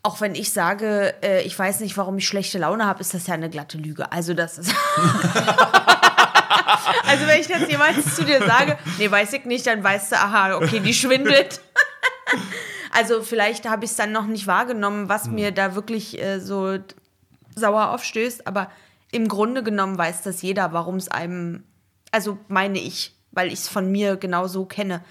[0.02, 3.26] auch wenn ich sage, äh, ich weiß nicht, warum ich schlechte Laune habe, ist das
[3.26, 4.12] ja eine glatte Lüge.
[4.12, 4.74] Also das ist.
[7.06, 10.16] also wenn ich jetzt jemals zu dir sage, nee, weiß ich nicht, dann weißt du,
[10.16, 11.60] aha, okay, die schwindelt.
[12.92, 16.78] also vielleicht habe ich es dann noch nicht wahrgenommen, was mir da wirklich äh, so
[17.54, 18.70] sauer aufstößt, aber
[19.10, 21.64] im Grunde genommen weiß das jeder, warum es einem,
[22.12, 25.02] also meine ich, weil ich es von mir genau so kenne.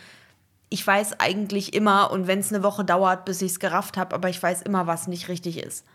[0.70, 4.14] Ich weiß eigentlich immer, und wenn es eine Woche dauert, bis ich es gerafft habe,
[4.16, 5.86] aber ich weiß immer, was nicht richtig ist.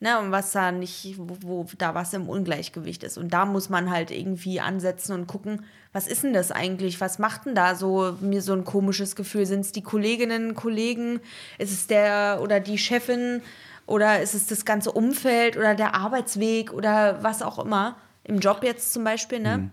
[0.00, 3.16] Ne, und was da nicht, wo, wo da was im Ungleichgewicht ist.
[3.16, 7.00] Und da muss man halt irgendwie ansetzen und gucken, was ist denn das eigentlich?
[7.00, 9.46] Was macht denn da so mir so ein komisches Gefühl?
[9.46, 11.20] Sind es die Kolleginnen, Kollegen?
[11.58, 13.40] Ist es der oder die Chefin?
[13.86, 17.96] Oder ist es das ganze Umfeld oder der Arbeitsweg oder was auch immer?
[18.24, 19.70] Im Job jetzt zum Beispiel, ne?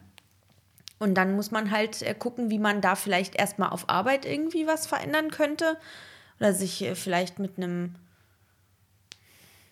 [1.01, 4.67] Und dann muss man halt äh, gucken, wie man da vielleicht erstmal auf Arbeit irgendwie
[4.67, 5.77] was verändern könnte.
[6.39, 7.95] Oder sich äh, vielleicht mit einem.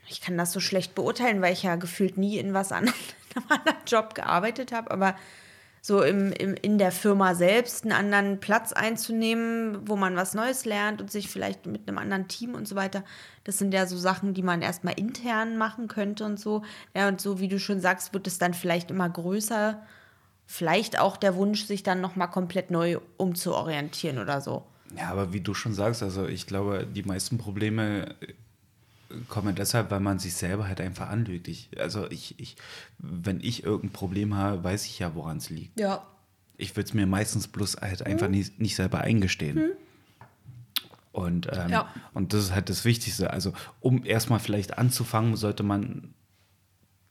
[0.07, 2.97] Ich kann das so schlecht beurteilen, weil ich ja gefühlt nie in was anderem
[3.35, 5.15] in einem anderen Job gearbeitet habe, aber
[5.83, 10.65] so im, im, in der Firma selbst einen anderen Platz einzunehmen, wo man was Neues
[10.65, 13.03] lernt und sich vielleicht mit einem anderen Team und so weiter.
[13.43, 16.63] Das sind ja so Sachen, die man erstmal intern machen könnte und so.
[16.95, 19.79] Ja, und so wie du schon sagst, wird es dann vielleicht immer größer.
[20.51, 24.65] Vielleicht auch der Wunsch, sich dann nochmal komplett neu umzuorientieren oder so.
[24.97, 28.33] Ja, aber wie du schon sagst, also ich glaube, die meisten Probleme äh,
[29.27, 31.47] komme deshalb, weil man sich selber halt einfach anlügt.
[31.47, 32.55] Ich, also ich, ich,
[32.97, 35.79] wenn ich irgendein Problem habe, weiß ich ja, woran es liegt.
[35.79, 36.03] Ja.
[36.57, 39.73] Ich würde es mir meistens bloß halt einfach nicht, nicht selber eingestehen.
[41.11, 41.93] Und, ähm, Ja.
[42.15, 43.31] und das ist halt das Wichtigste.
[43.31, 46.15] Also, um erstmal vielleicht anzufangen, sollte man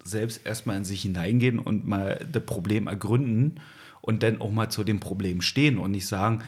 [0.08, 3.60] selbst erstmal in sich hineingehen und mal das Problem ergründen
[4.00, 6.42] und dann auch mal zu dem Problem stehen und nicht sagen,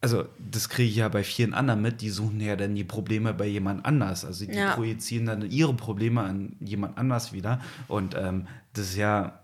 [0.00, 3.34] also das kriege ich ja bei vielen anderen mit, die suchen ja dann die Probleme
[3.34, 4.24] bei jemand anders.
[4.24, 4.74] Also die Ja.
[4.74, 7.60] projizieren dann ihre Probleme an jemand anders wieder.
[7.88, 9.40] Und ähm, das ist ja,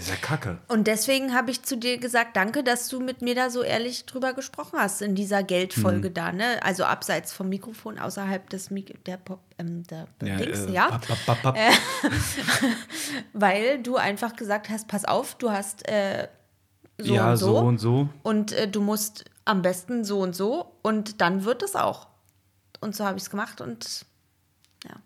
[0.00, 0.58] das ist ja Kacke.
[0.68, 4.06] Und deswegen habe ich zu dir gesagt, danke, dass du mit mir da so ehrlich
[4.06, 6.14] drüber gesprochen hast in dieser Geldfolge Mhm.
[6.14, 6.62] da, ne?
[6.62, 10.88] Also abseits vom Mikrofon, außerhalb des Mik der, Pop, ähm, der Dings, äh, ja.
[10.88, 11.56] papp, papp, papp, papp.
[13.34, 16.28] Weil du einfach gesagt hast, pass auf, du hast äh,
[16.96, 17.46] so ja, und so.
[17.46, 18.08] so, und so.
[18.22, 22.06] und äh, du musst am besten so und so und dann wird es auch.
[22.80, 24.06] Und so habe ich es gemacht und
[24.86, 24.96] ja,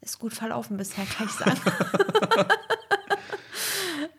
[0.00, 1.60] ist gut verlaufen bisher, kann ich sagen.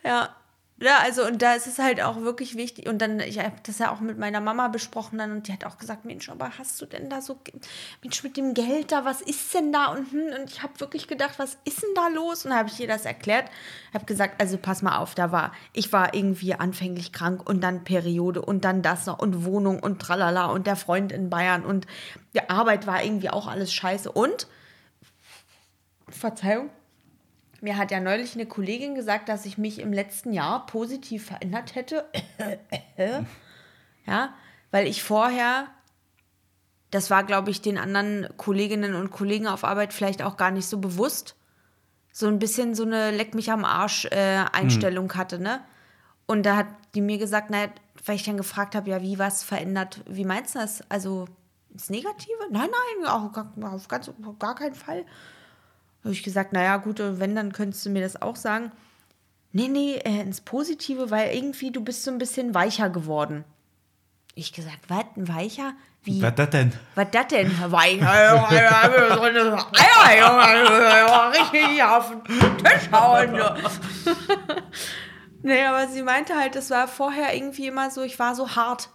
[0.03, 0.35] ja.
[0.83, 2.89] Ja, also und da ist es halt auch wirklich wichtig.
[2.89, 5.63] Und dann, ich habe das ja auch mit meiner Mama besprochen dann und die hat
[5.63, 7.37] auch gesagt, Mensch, aber hast du denn da so,
[8.01, 9.91] Mensch, mit dem Geld da, was ist denn da?
[9.91, 12.47] Und, hm, und ich habe wirklich gedacht, was ist denn da los?
[12.47, 13.47] Und habe ich ihr das erklärt,
[13.93, 17.83] habe gesagt, also pass mal auf, da war, ich war irgendwie anfänglich krank und dann
[17.83, 21.85] Periode und dann das noch und Wohnung und tralala und der Freund in Bayern und
[22.33, 24.11] die Arbeit war irgendwie auch alles scheiße.
[24.11, 24.47] Und,
[26.09, 26.71] Verzeihung,
[27.61, 31.75] mir hat ja neulich eine Kollegin gesagt, dass ich mich im letzten Jahr positiv verändert
[31.75, 32.09] hätte.
[34.05, 34.33] ja,
[34.71, 35.67] weil ich vorher,
[36.89, 40.67] das war, glaube ich, den anderen Kolleginnen und Kollegen auf Arbeit vielleicht auch gar nicht
[40.67, 41.35] so bewusst,
[42.11, 45.61] so ein bisschen so eine Leck mich am Arsch äh, Einstellung hatte, ne?
[46.25, 47.69] Und da hat die mir gesagt, naja,
[48.05, 50.81] weil ich dann gefragt habe, ja, wie was verändert, wie meinst du das?
[50.89, 51.25] Also
[51.69, 52.37] ins Negative?
[52.49, 55.05] Nein, nein, auch gar, auf ganz, auf gar keinen Fall
[56.03, 58.71] habe ich gesagt, naja, gut, wenn, dann könntest du mir das auch sagen.
[59.53, 63.43] Nee, nee, äh, ins Positive, weil irgendwie du bist so ein bisschen weicher geworden.
[64.33, 65.73] Ich gesagt, was, ein weicher?
[66.03, 66.21] Wie?
[66.21, 66.71] Was das denn?
[66.95, 67.51] Was das denn?
[67.71, 68.61] Weicher, Eier, Junge,
[71.33, 73.33] richtig auf den Tisch hauen.
[75.43, 78.89] nee, aber sie meinte halt, es war vorher irgendwie immer so, ich war so hart.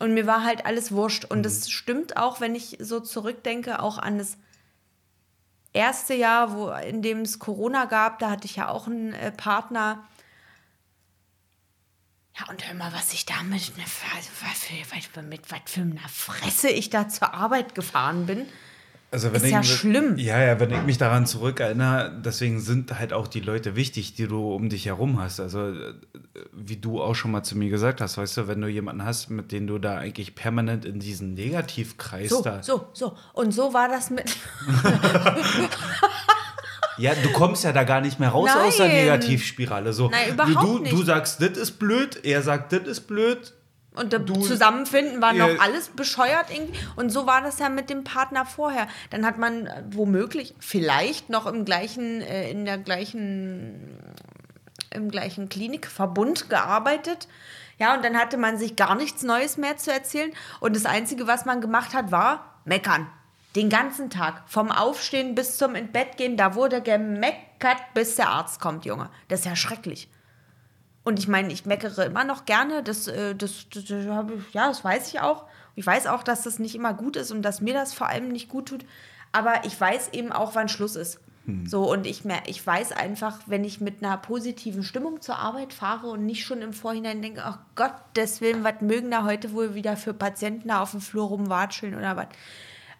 [0.00, 1.24] Und mir war halt alles wurscht.
[1.24, 4.38] Und das stimmt auch, wenn ich so zurückdenke, auch an das
[5.72, 9.32] erste Jahr, wo, in dem es Corona gab, da hatte ich ja auch einen äh,
[9.32, 10.06] Partner.
[12.38, 14.30] Ja, und hör mal, was ich da mit, ne, also,
[15.22, 18.48] mit was für einer Fresse ich da zur Arbeit gefahren bin.
[19.10, 20.18] Also Ist ja schlimm.
[20.18, 24.28] Ja, ja, wenn ich mich daran zurückerinnere, deswegen sind halt auch die Leute wichtig, die
[24.28, 25.40] du um dich herum hast.
[25.40, 25.94] Also, äh,
[26.52, 29.30] wie du auch schon mal zu mir gesagt hast, weißt du, wenn du jemanden hast,
[29.30, 32.62] mit dem du da eigentlich permanent in diesen Negativkreis So, da.
[32.62, 33.16] so, so.
[33.32, 34.36] Und so war das mit.
[36.98, 38.96] Ja, du kommst ja da gar nicht mehr raus aus der Nein.
[38.96, 39.92] Negativspirale.
[39.92, 40.92] So, Nein, überhaupt du, nicht.
[40.92, 43.54] du sagst, das ist blöd, er sagt, das ist blöd.
[43.98, 46.78] Und das Du- Zusammenfinden war noch alles bescheuert irgendwie.
[46.96, 48.86] Und so war das ja mit dem Partner vorher.
[49.10, 53.98] Dann hat man äh, womöglich vielleicht noch im gleichen, äh, in der gleichen,
[54.90, 57.28] im gleichen Klinikverbund gearbeitet.
[57.78, 60.32] Ja, und dann hatte man sich gar nichts Neues mehr zu erzählen.
[60.60, 63.06] Und das Einzige, was man gemacht hat, war meckern.
[63.56, 64.42] Den ganzen Tag.
[64.46, 69.10] Vom Aufstehen bis zum ins Bett gehen, da wurde gemeckert, bis der Arzt kommt, Junge.
[69.28, 70.08] Das ist ja schrecklich.
[71.08, 72.82] Und ich meine, ich meckere immer noch gerne.
[72.82, 74.04] Das, äh, das, das, das
[74.52, 75.46] ja, das weiß ich auch.
[75.74, 78.28] Ich weiß auch, dass das nicht immer gut ist und dass mir das vor allem
[78.28, 78.84] nicht gut tut.
[79.32, 81.18] Aber ich weiß eben auch, wann Schluss ist.
[81.64, 85.72] So, und ich, mer- ich weiß einfach, wenn ich mit einer positiven Stimmung zur Arbeit
[85.72, 89.74] fahre und nicht schon im Vorhinein denke, ach Gott, deswegen, was mögen da heute wohl
[89.74, 92.26] wieder für Patienten da auf dem Flur rumwatscheln oder was?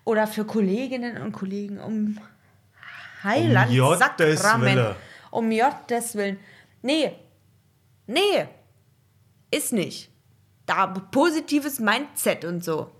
[0.05, 2.19] Oder für Kolleginnen und Kollegen um
[3.23, 4.63] Heiland, Um.
[4.63, 4.97] Wille.
[5.31, 6.39] Um Gottes Willen.
[6.81, 7.13] Nee,
[8.09, 8.49] Nee,
[9.51, 10.11] ist nicht.
[10.67, 12.91] Da positives Mindset und so.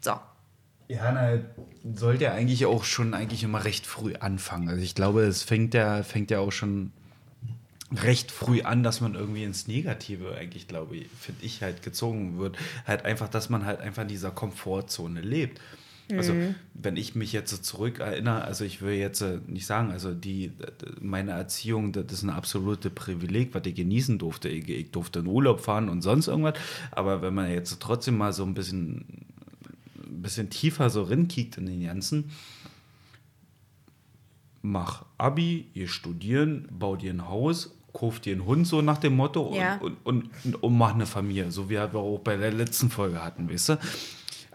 [0.00, 0.12] So.
[0.88, 1.38] Ja, na,
[1.94, 4.68] sollte ja eigentlich auch schon eigentlich immer recht früh anfangen.
[4.68, 6.92] Also ich glaube, es fängt ja, fängt ja auch schon
[7.94, 12.38] recht früh an, dass man irgendwie ins Negative eigentlich, glaube ich, finde ich halt gezogen
[12.38, 12.56] wird.
[12.86, 15.60] Halt einfach, dass man halt einfach in dieser Komfortzone lebt.
[16.10, 16.34] Also,
[16.74, 20.12] wenn ich mich jetzt so zurück erinnere, also ich will jetzt äh, nicht sagen, also
[20.12, 20.52] die,
[21.00, 24.48] meine Erziehung, das ist ein absolute Privileg, was ich genießen durfte.
[24.48, 26.54] Ich, ich durfte in Urlaub fahren und sonst irgendwas.
[26.90, 29.26] Aber wenn man jetzt trotzdem mal so ein bisschen
[30.04, 32.30] ein bisschen tiefer so rinkickt in den ganzen,
[34.62, 39.16] mach Abi, ihr studieren, bau dir ein Haus, kauf dir einen Hund, so nach dem
[39.16, 39.76] Motto, Ja.
[39.78, 43.22] und, und, und, und mach eine Familie, so wie wir auch bei der letzten Folge
[43.22, 43.78] hatten, weißt du?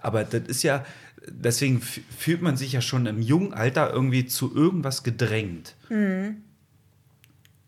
[0.02, 0.86] Aber das ist ja,
[1.28, 5.76] deswegen fühlt man sich ja schon im jungen Alter irgendwie zu irgendwas gedrängt.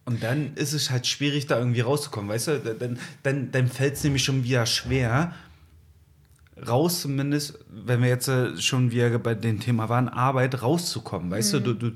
[0.06, 2.60] Und dann ist es halt schwierig, da irgendwie rauszukommen, weißt du?
[2.60, 5.34] Dann, dann, dann fällt es nämlich schon wieder schwer,
[6.68, 11.54] raus zumindest, wenn wir jetzt äh, schon wieder bei dem Thema waren, Arbeit rauszukommen, weißt
[11.54, 11.60] du?
[11.60, 11.92] du, du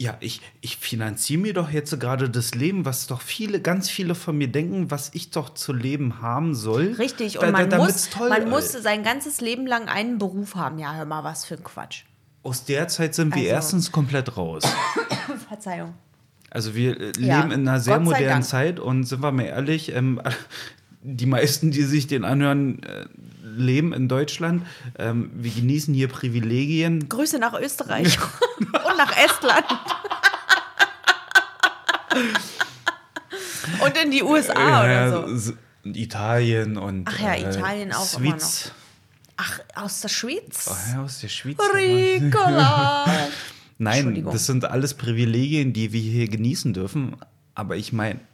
[0.00, 4.14] ja, ich, ich finanziere mir doch jetzt gerade das Leben, was doch viele, ganz viele
[4.14, 6.94] von mir denken, was ich doch zu leben haben soll.
[6.98, 10.54] Richtig, Da- und man, da- muss, toll, man muss sein ganzes Leben lang einen Beruf
[10.54, 10.78] haben.
[10.78, 12.04] Ja, hör mal, was für ein Quatsch.
[12.42, 14.62] Aus der Zeit sind wir Also- erstens komplett raus.
[15.48, 15.92] Verzeihung.
[16.48, 18.44] Also wir äh, Ja, leben in einer sehr modernen Dank.
[18.44, 20.20] Zeit und sind wir mal ehrlich, ähm,
[21.02, 23.06] die meisten, die sich den anhören, äh,
[23.42, 24.64] leben in Deutschland.
[24.98, 27.08] Ähm, wir genießen hier Privilegien.
[27.08, 28.18] Grüße nach Österreich
[28.58, 29.66] und nach Estland.
[33.84, 35.52] und in die USA oder so.
[35.84, 38.72] Italien und Ach ja, äh, Italien auch immer Schweiz.
[39.36, 40.68] Ach, aus der Schweiz?
[40.70, 41.56] Oh, ja, aus der Schweiz.
[41.74, 43.06] Ricola.
[43.78, 47.16] Nein, das sind alles Privilegien, die wir hier genießen dürfen.
[47.54, 48.29] Aber ich meine, äh,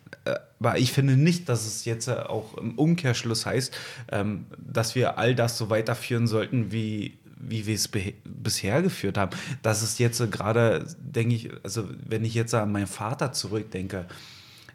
[0.61, 3.77] aber ich finde nicht, dass es jetzt äh, auch im Umkehrschluss heißt,
[4.11, 7.91] ähm, dass wir all das so weiterführen sollten, wie, wie wir es
[8.25, 9.37] bisher geführt haben.
[9.63, 14.07] Das ist jetzt äh, gerade, denke ich, also wenn ich jetzt an meinen Vater zurückdenke,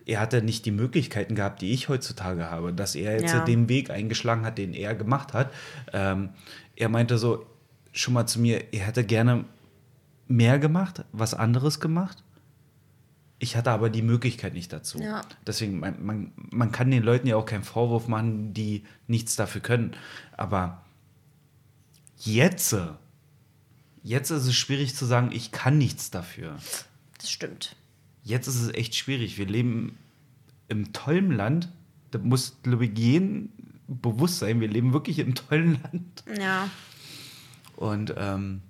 [0.05, 3.41] er hatte nicht die Möglichkeiten gehabt, die ich heutzutage habe, dass er jetzt Ja.
[3.41, 5.51] äh, den Weg eingeschlagen hat, den er gemacht hat.
[5.93, 6.29] Ähm,
[6.75, 7.45] er meinte so
[7.91, 9.45] schon mal zu mir, er hätte gerne
[10.27, 12.23] mehr gemacht, was anderes gemacht.
[13.41, 14.99] Ich hatte aber die Möglichkeit nicht dazu.
[14.99, 15.21] Ja.
[15.47, 19.62] Deswegen, man, man, man kann den Leuten ja auch keinen Vorwurf machen, die nichts dafür
[19.62, 19.95] können.
[20.38, 20.86] Aber
[22.19, 22.75] jetzt,
[24.04, 26.56] jetzt ist es schwierig zu sagen, ich kann nichts dafür.
[27.17, 27.75] Das stimmt.
[28.21, 29.39] Jetzt ist es echt schwierig.
[29.39, 29.97] Wir leben
[30.67, 31.69] im tollen Land.
[32.12, 33.49] Da muss, glaube ich, jeden
[33.88, 36.23] bewusst sein, wir leben wirklich im tollen Land.
[36.39, 36.69] Ja.
[37.75, 38.62] Und ähm,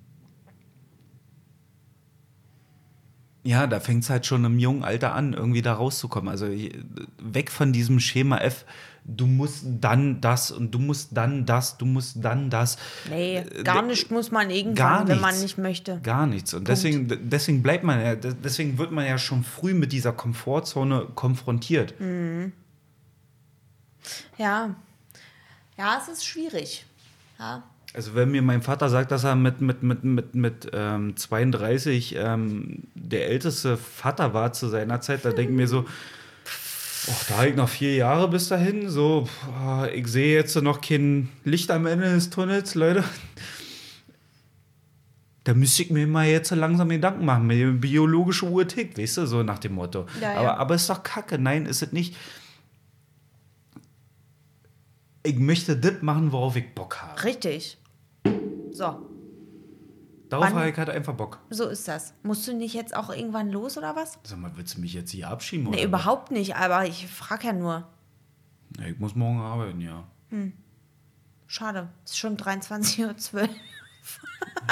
[3.44, 6.28] ja, da fängt es halt schon im jungen Alter an, irgendwie da rauszukommen.
[6.28, 6.70] Also äh,
[7.18, 8.64] weg von diesem Schema F,
[9.04, 12.78] du musst dann das und du musst dann das, du musst dann das.
[13.10, 15.42] Nee, gar nicht muss man irgendwann, wenn man nichts.
[15.42, 15.98] nicht möchte.
[16.02, 16.54] Gar nichts.
[16.54, 21.08] Und deswegen, deswegen bleibt man ja, deswegen wird man ja schon früh mit dieser Komfortzone
[21.14, 21.94] konfrontiert.
[24.38, 24.74] Ja.
[25.76, 26.86] Ja, es ist schwierig.
[27.38, 27.64] Ja.
[27.94, 32.16] Also wenn mir mein Vater sagt, dass er mit, mit, mit, mit, mit ähm, 32
[32.16, 35.84] ähm, der älteste Vater war zu seiner Zeit, da denke ich mir so,
[37.08, 38.88] Och, da habe ich noch vier Jahre bis dahin.
[38.88, 39.28] So,
[39.92, 43.02] ich sehe jetzt noch kein Licht am Ende des Tunnels, Leute.
[45.42, 48.96] Da müsste ich mir mal jetzt so langsam Gedanken machen, mit der biologische Uhr tickt,
[48.96, 50.06] weißt du, so nach dem Motto.
[50.20, 50.38] Ja, ja.
[50.38, 51.38] Aber, aber ist doch kacke.
[51.38, 52.16] Nein, ist es nicht.
[55.24, 57.24] Ich möchte das machen, worauf ich Bock habe.
[57.24, 57.78] Richtig.
[58.72, 59.08] So,
[60.28, 61.40] Darauf Wann- habe ich halt einfach Bock.
[61.50, 62.14] so ist das.
[62.22, 64.18] Musst du nicht jetzt auch irgendwann los oder was?
[64.24, 65.64] Sag mal, willst du mich jetzt hier abschieben?
[65.70, 67.86] Nee, oder überhaupt nicht, aber ich frage ja nur.
[68.70, 68.84] was?
[68.86, 70.04] Ja, ich muss morgen arbeiten, ja.
[71.46, 73.42] Schade, es ist schon 23.12 Uhr.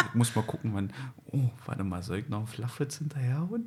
[0.09, 0.93] Ich muss mal gucken, wann.
[1.31, 3.67] Oh, warte mal, soll ich noch einen Flachwitz hinterherholen?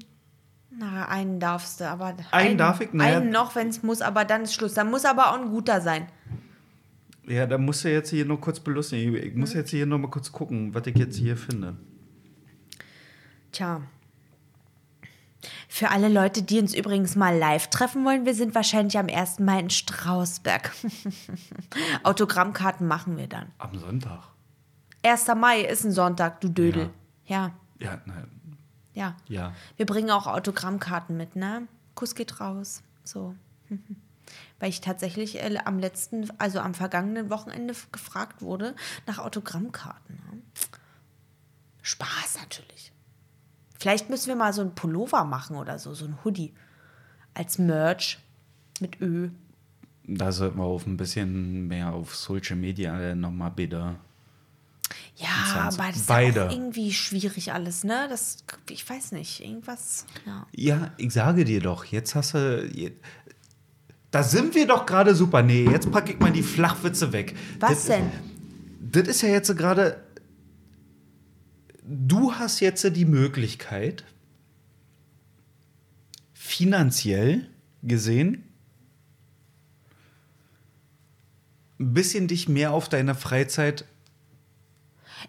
[0.71, 2.15] Na, einen darfst du, aber.
[2.31, 2.91] Einen darf ich?
[2.91, 3.17] Naja.
[3.17, 4.73] Einen noch, wenn es muss, aber dann ist Schluss.
[4.73, 6.07] Dann muss aber auch ein guter sein.
[7.27, 9.15] Ja, da musst du jetzt hier nur kurz belustigen.
[9.15, 11.77] Ich muss jetzt hier noch mal kurz gucken, was ich jetzt hier finde.
[13.51, 13.81] Tja.
[15.67, 19.39] Für alle Leute, die uns übrigens mal live treffen wollen, wir sind wahrscheinlich am 1.
[19.39, 20.71] Mai in Strausberg.
[22.03, 23.47] Autogrammkarten machen wir dann.
[23.57, 24.29] Am Sonntag.
[25.03, 25.27] 1.
[25.35, 26.89] Mai ist ein Sonntag, du Dödel.
[27.25, 28.27] Ja, Ja, na,
[28.93, 29.15] ja.
[29.27, 29.53] ja.
[29.77, 31.67] Wir bringen auch Autogrammkarten mit, ne?
[31.95, 32.83] Kuss geht raus.
[33.03, 33.35] So.
[34.63, 40.15] Weil ich tatsächlich äh, am letzten, also am vergangenen Wochenende gefragt wurde nach Autogrammkarten.
[40.15, 40.41] Ne?
[41.81, 42.93] Spaß natürlich.
[43.77, 46.53] Vielleicht müssen wir mal so ein Pullover machen oder so, so ein Hoodie.
[47.33, 48.19] Als Merch
[48.79, 49.31] mit Ö.
[50.05, 53.97] Da sollten wir auf ein bisschen mehr auf Social Media nochmal bitte.
[55.15, 56.39] Ja, aber das ist beide.
[56.39, 58.07] ja auch irgendwie schwierig alles, ne?
[58.09, 58.37] Das,
[58.69, 60.47] ich weiß nicht, irgendwas, ja.
[60.55, 62.69] Ja, ich sage dir doch, jetzt hast du.
[64.13, 65.41] Da sind wir doch gerade super.
[65.41, 67.35] Nee, jetzt packe ich mal die Flachwitze weg.
[67.59, 68.11] Was das, denn?
[68.79, 70.03] Das ist ja jetzt gerade.
[71.83, 74.03] Du hast jetzt die Möglichkeit,
[76.35, 77.47] finanziell
[77.81, 78.43] gesehen,
[81.79, 83.83] ein bisschen dich mehr auf deine Freizeit.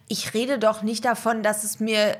[0.08, 2.18] Ich rede doch nicht davon, dass es mir,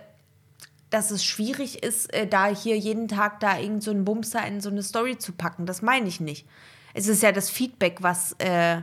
[0.95, 4.61] dass es schwierig ist, äh, da hier jeden Tag da irgend so einen Bumster in
[4.61, 5.67] so eine Story zu packen.
[5.67, 6.47] Das meine ich nicht.
[6.95, 8.83] Es ist ja das Feedback, was, äh,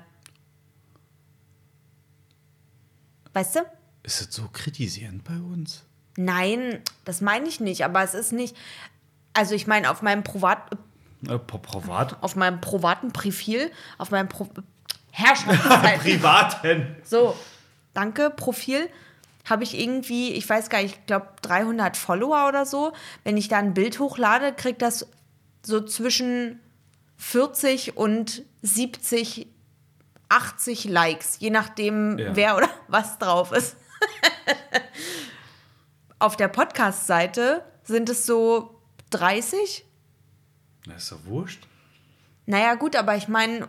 [3.33, 3.59] Weißt du?
[4.03, 5.85] Ist es so kritisierend bei uns?
[6.17, 8.57] Nein, das meine ich nicht, aber es ist nicht.
[9.31, 10.69] Also ich meine, auf meinem Privat,
[11.25, 12.21] Äh, privat?
[12.21, 14.49] auf meinem privaten Profil, auf meinem Pro
[15.11, 16.01] Herrschaftszeiten.
[16.03, 16.95] Privaten.
[17.05, 17.37] So,
[17.93, 18.89] danke, Profil.
[19.51, 22.93] Habe ich irgendwie, ich weiß gar nicht, ich glaube 300 Follower oder so.
[23.25, 25.07] Wenn ich da ein Bild hochlade, kriegt das
[25.61, 26.61] so zwischen
[27.17, 29.47] 40 und 70,
[30.29, 32.33] 80 Likes, je nachdem, Ja.
[32.35, 33.75] wer oder was drauf ist.
[36.19, 38.79] Auf der Podcast-Seite sind es so
[39.09, 39.83] 30.
[40.85, 41.67] Das ist doch wurscht.
[42.45, 43.67] Naja, gut, aber ich meine,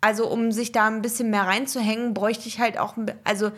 [0.00, 2.94] also um sich da ein bisschen mehr reinzuhängen, bräuchte ich halt auch,
[3.24, 3.52] also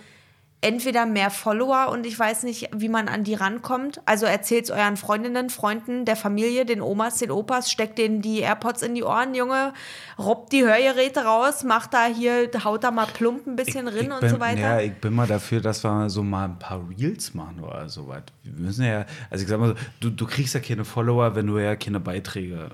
[0.63, 4.01] entweder mehr Follower und ich weiß nicht, wie man an die rankommt.
[4.05, 8.41] Also erzählt es euren Freundinnen, Freunden, der Familie, den Omas, den Opas, steckt denen die
[8.41, 9.73] AirPods in die Ohren, Junge,
[10.19, 14.21] robbt die Hörgeräte raus, macht da hier, haut da mal plump ein bisschen rin und
[14.21, 14.61] bin, so weiter.
[14.61, 18.07] Ja, ich bin mal dafür, dass wir so mal ein paar Reels machen oder so
[18.09, 18.23] was.
[18.43, 21.47] Wir müssen ja, also ich sag mal so, du, du kriegst ja keine Follower, wenn
[21.47, 22.71] du ja keine Beiträge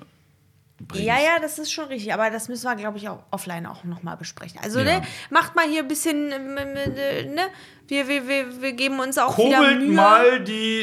[0.85, 1.07] bringst.
[1.07, 3.85] Ja, ja, das ist schon richtig, aber das müssen wir, glaube ich, auch offline auch
[3.85, 4.61] nochmal besprechen.
[4.63, 4.85] Also, Ja.
[5.01, 7.43] ne, macht mal hier ein bisschen, ähm, äh, ne,
[7.89, 9.93] wir, wir, wir, wir geben uns auch wieder Kurbelt Mühe.
[9.95, 10.83] mal die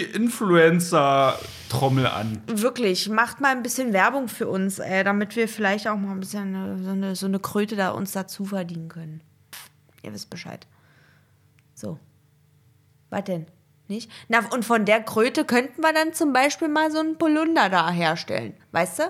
[0.93, 2.41] Influencer-Trommel an.
[2.47, 6.19] Wirklich, macht mal ein bisschen Werbung für uns, äh, damit wir vielleicht auch mal ein
[6.19, 9.21] bisschen äh, so, eine, so eine Kröte da uns dazu verdienen können.
[10.01, 10.67] Ihr wisst Bescheid.
[11.75, 11.99] So.
[13.09, 13.45] Was denn?
[13.87, 14.09] Nicht?
[14.27, 17.91] Na, und von der Kröte könnten wir dann zum Beispiel mal so einen Polunder da
[17.91, 18.53] herstellen.
[18.71, 19.03] Weißt du?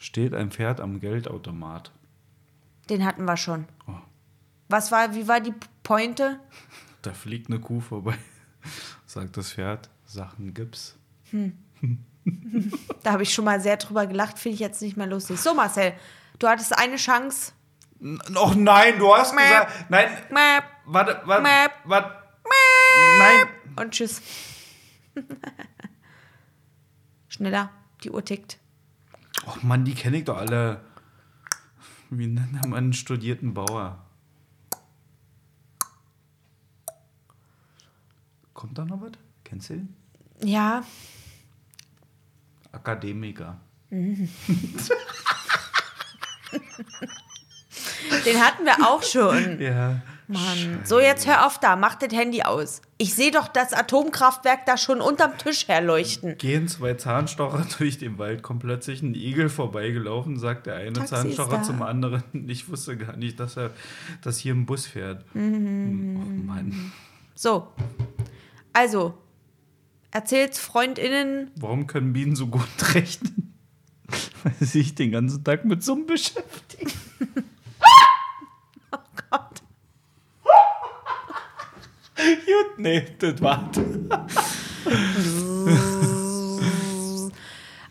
[0.00, 1.92] Steht ein Pferd am Geldautomat.
[2.88, 3.66] Den hatten wir schon.
[3.86, 3.92] Oh.
[4.68, 6.40] Was war, wie war die Pointe?
[7.02, 8.14] Da fliegt eine Kuh vorbei.
[9.06, 10.96] Sagt das Pferd, Sachen gibt's.
[13.02, 15.40] Da habe ich schon mal sehr drüber gelacht, finde ich jetzt nicht mehr lustig.
[15.40, 15.94] So, Marcel,
[16.38, 17.52] du hattest eine Chance.
[17.98, 19.40] Noch nein, du hast Mäh.
[19.42, 19.90] gesagt.
[19.90, 21.68] Nein, Mäh, warte, warte, Mäh.
[21.84, 22.14] warte.
[23.18, 23.46] Nein.
[23.76, 24.20] Und tschüss.
[27.28, 27.70] Schneller,
[28.04, 28.59] die Uhr tickt.
[29.46, 30.80] Och Mann, die kenne ich doch alle.
[32.10, 34.04] Wie nennt man einen studierten Bauer?
[38.52, 39.12] Kommt da noch was?
[39.44, 39.96] Kennst du den?
[40.42, 40.84] Ja,
[42.72, 43.60] Akademiker.
[43.90, 44.10] den
[48.40, 49.60] hatten wir auch schon.
[49.60, 50.00] Ja.
[50.30, 50.80] Mann.
[50.84, 52.80] So, jetzt hör auf da, mach das Handy aus.
[52.98, 56.38] Ich sehe doch das Atomkraftwerk da schon unterm Tisch herleuchten.
[56.38, 61.14] Gehen zwei Zahnstocher durch den Wald, kommt plötzlich ein Igel vorbeigelaufen, sagt der eine Taxi
[61.14, 62.22] Zahnstocher zum anderen.
[62.50, 63.70] Ich wusste gar nicht, dass er,
[64.22, 65.24] dass hier ein Bus fährt.
[65.34, 66.16] Mhm.
[66.16, 66.92] Oh Mann.
[67.34, 67.68] So,
[68.72, 69.14] also,
[70.10, 71.50] erzählt's FreundInnen.
[71.56, 73.54] Warum können Bienen so gut rechnen?
[74.42, 76.90] Weil sie sich den ganzen Tag mit Summen beschäftigen.
[78.92, 78.98] Oh
[79.30, 79.62] Gott.
[82.50, 83.78] Gut, nee, das war's.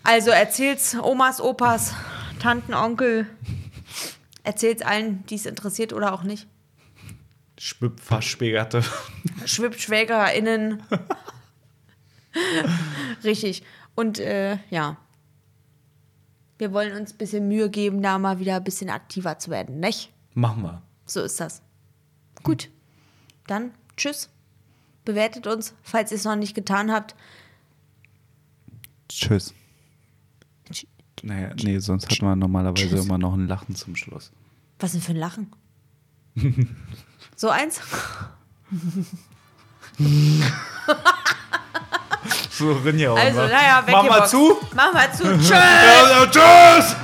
[0.03, 1.93] Also, erzähl's Omas, Opas,
[2.39, 3.27] Tanten, Onkel.
[4.43, 6.47] Erzähl's allen, die es interessiert oder auch nicht.
[7.57, 8.83] Schwippfassspegerte.
[9.45, 10.83] SchwippschwägerInnen.
[13.23, 13.63] Richtig.
[13.95, 14.97] Und äh, ja.
[16.57, 19.79] Wir wollen uns ein bisschen Mühe geben, da mal wieder ein bisschen aktiver zu werden,
[19.79, 20.11] nicht?
[20.33, 20.81] Machen wir.
[21.05, 21.61] So ist das.
[22.43, 22.69] Gut.
[23.47, 24.29] Dann tschüss.
[25.09, 27.15] Bewertet uns, falls ihr es noch nicht getan habt.
[29.09, 29.55] Tschüss.
[30.71, 30.85] Tsch-
[31.23, 33.05] Naja, nee, sonst hat man normalerweise Tschüss.
[33.05, 34.31] immer noch ein Lachen zum Schluss.
[34.77, 35.51] Was denn für ein Lachen?
[37.35, 37.81] so eins?
[42.51, 43.11] So, Rinja.
[43.15, 44.57] Also, naja, weg Mach mal zu.
[44.75, 45.23] Mach mal zu.
[45.39, 45.49] Tschüss.
[45.49, 46.95] Ja, ja, tschüss.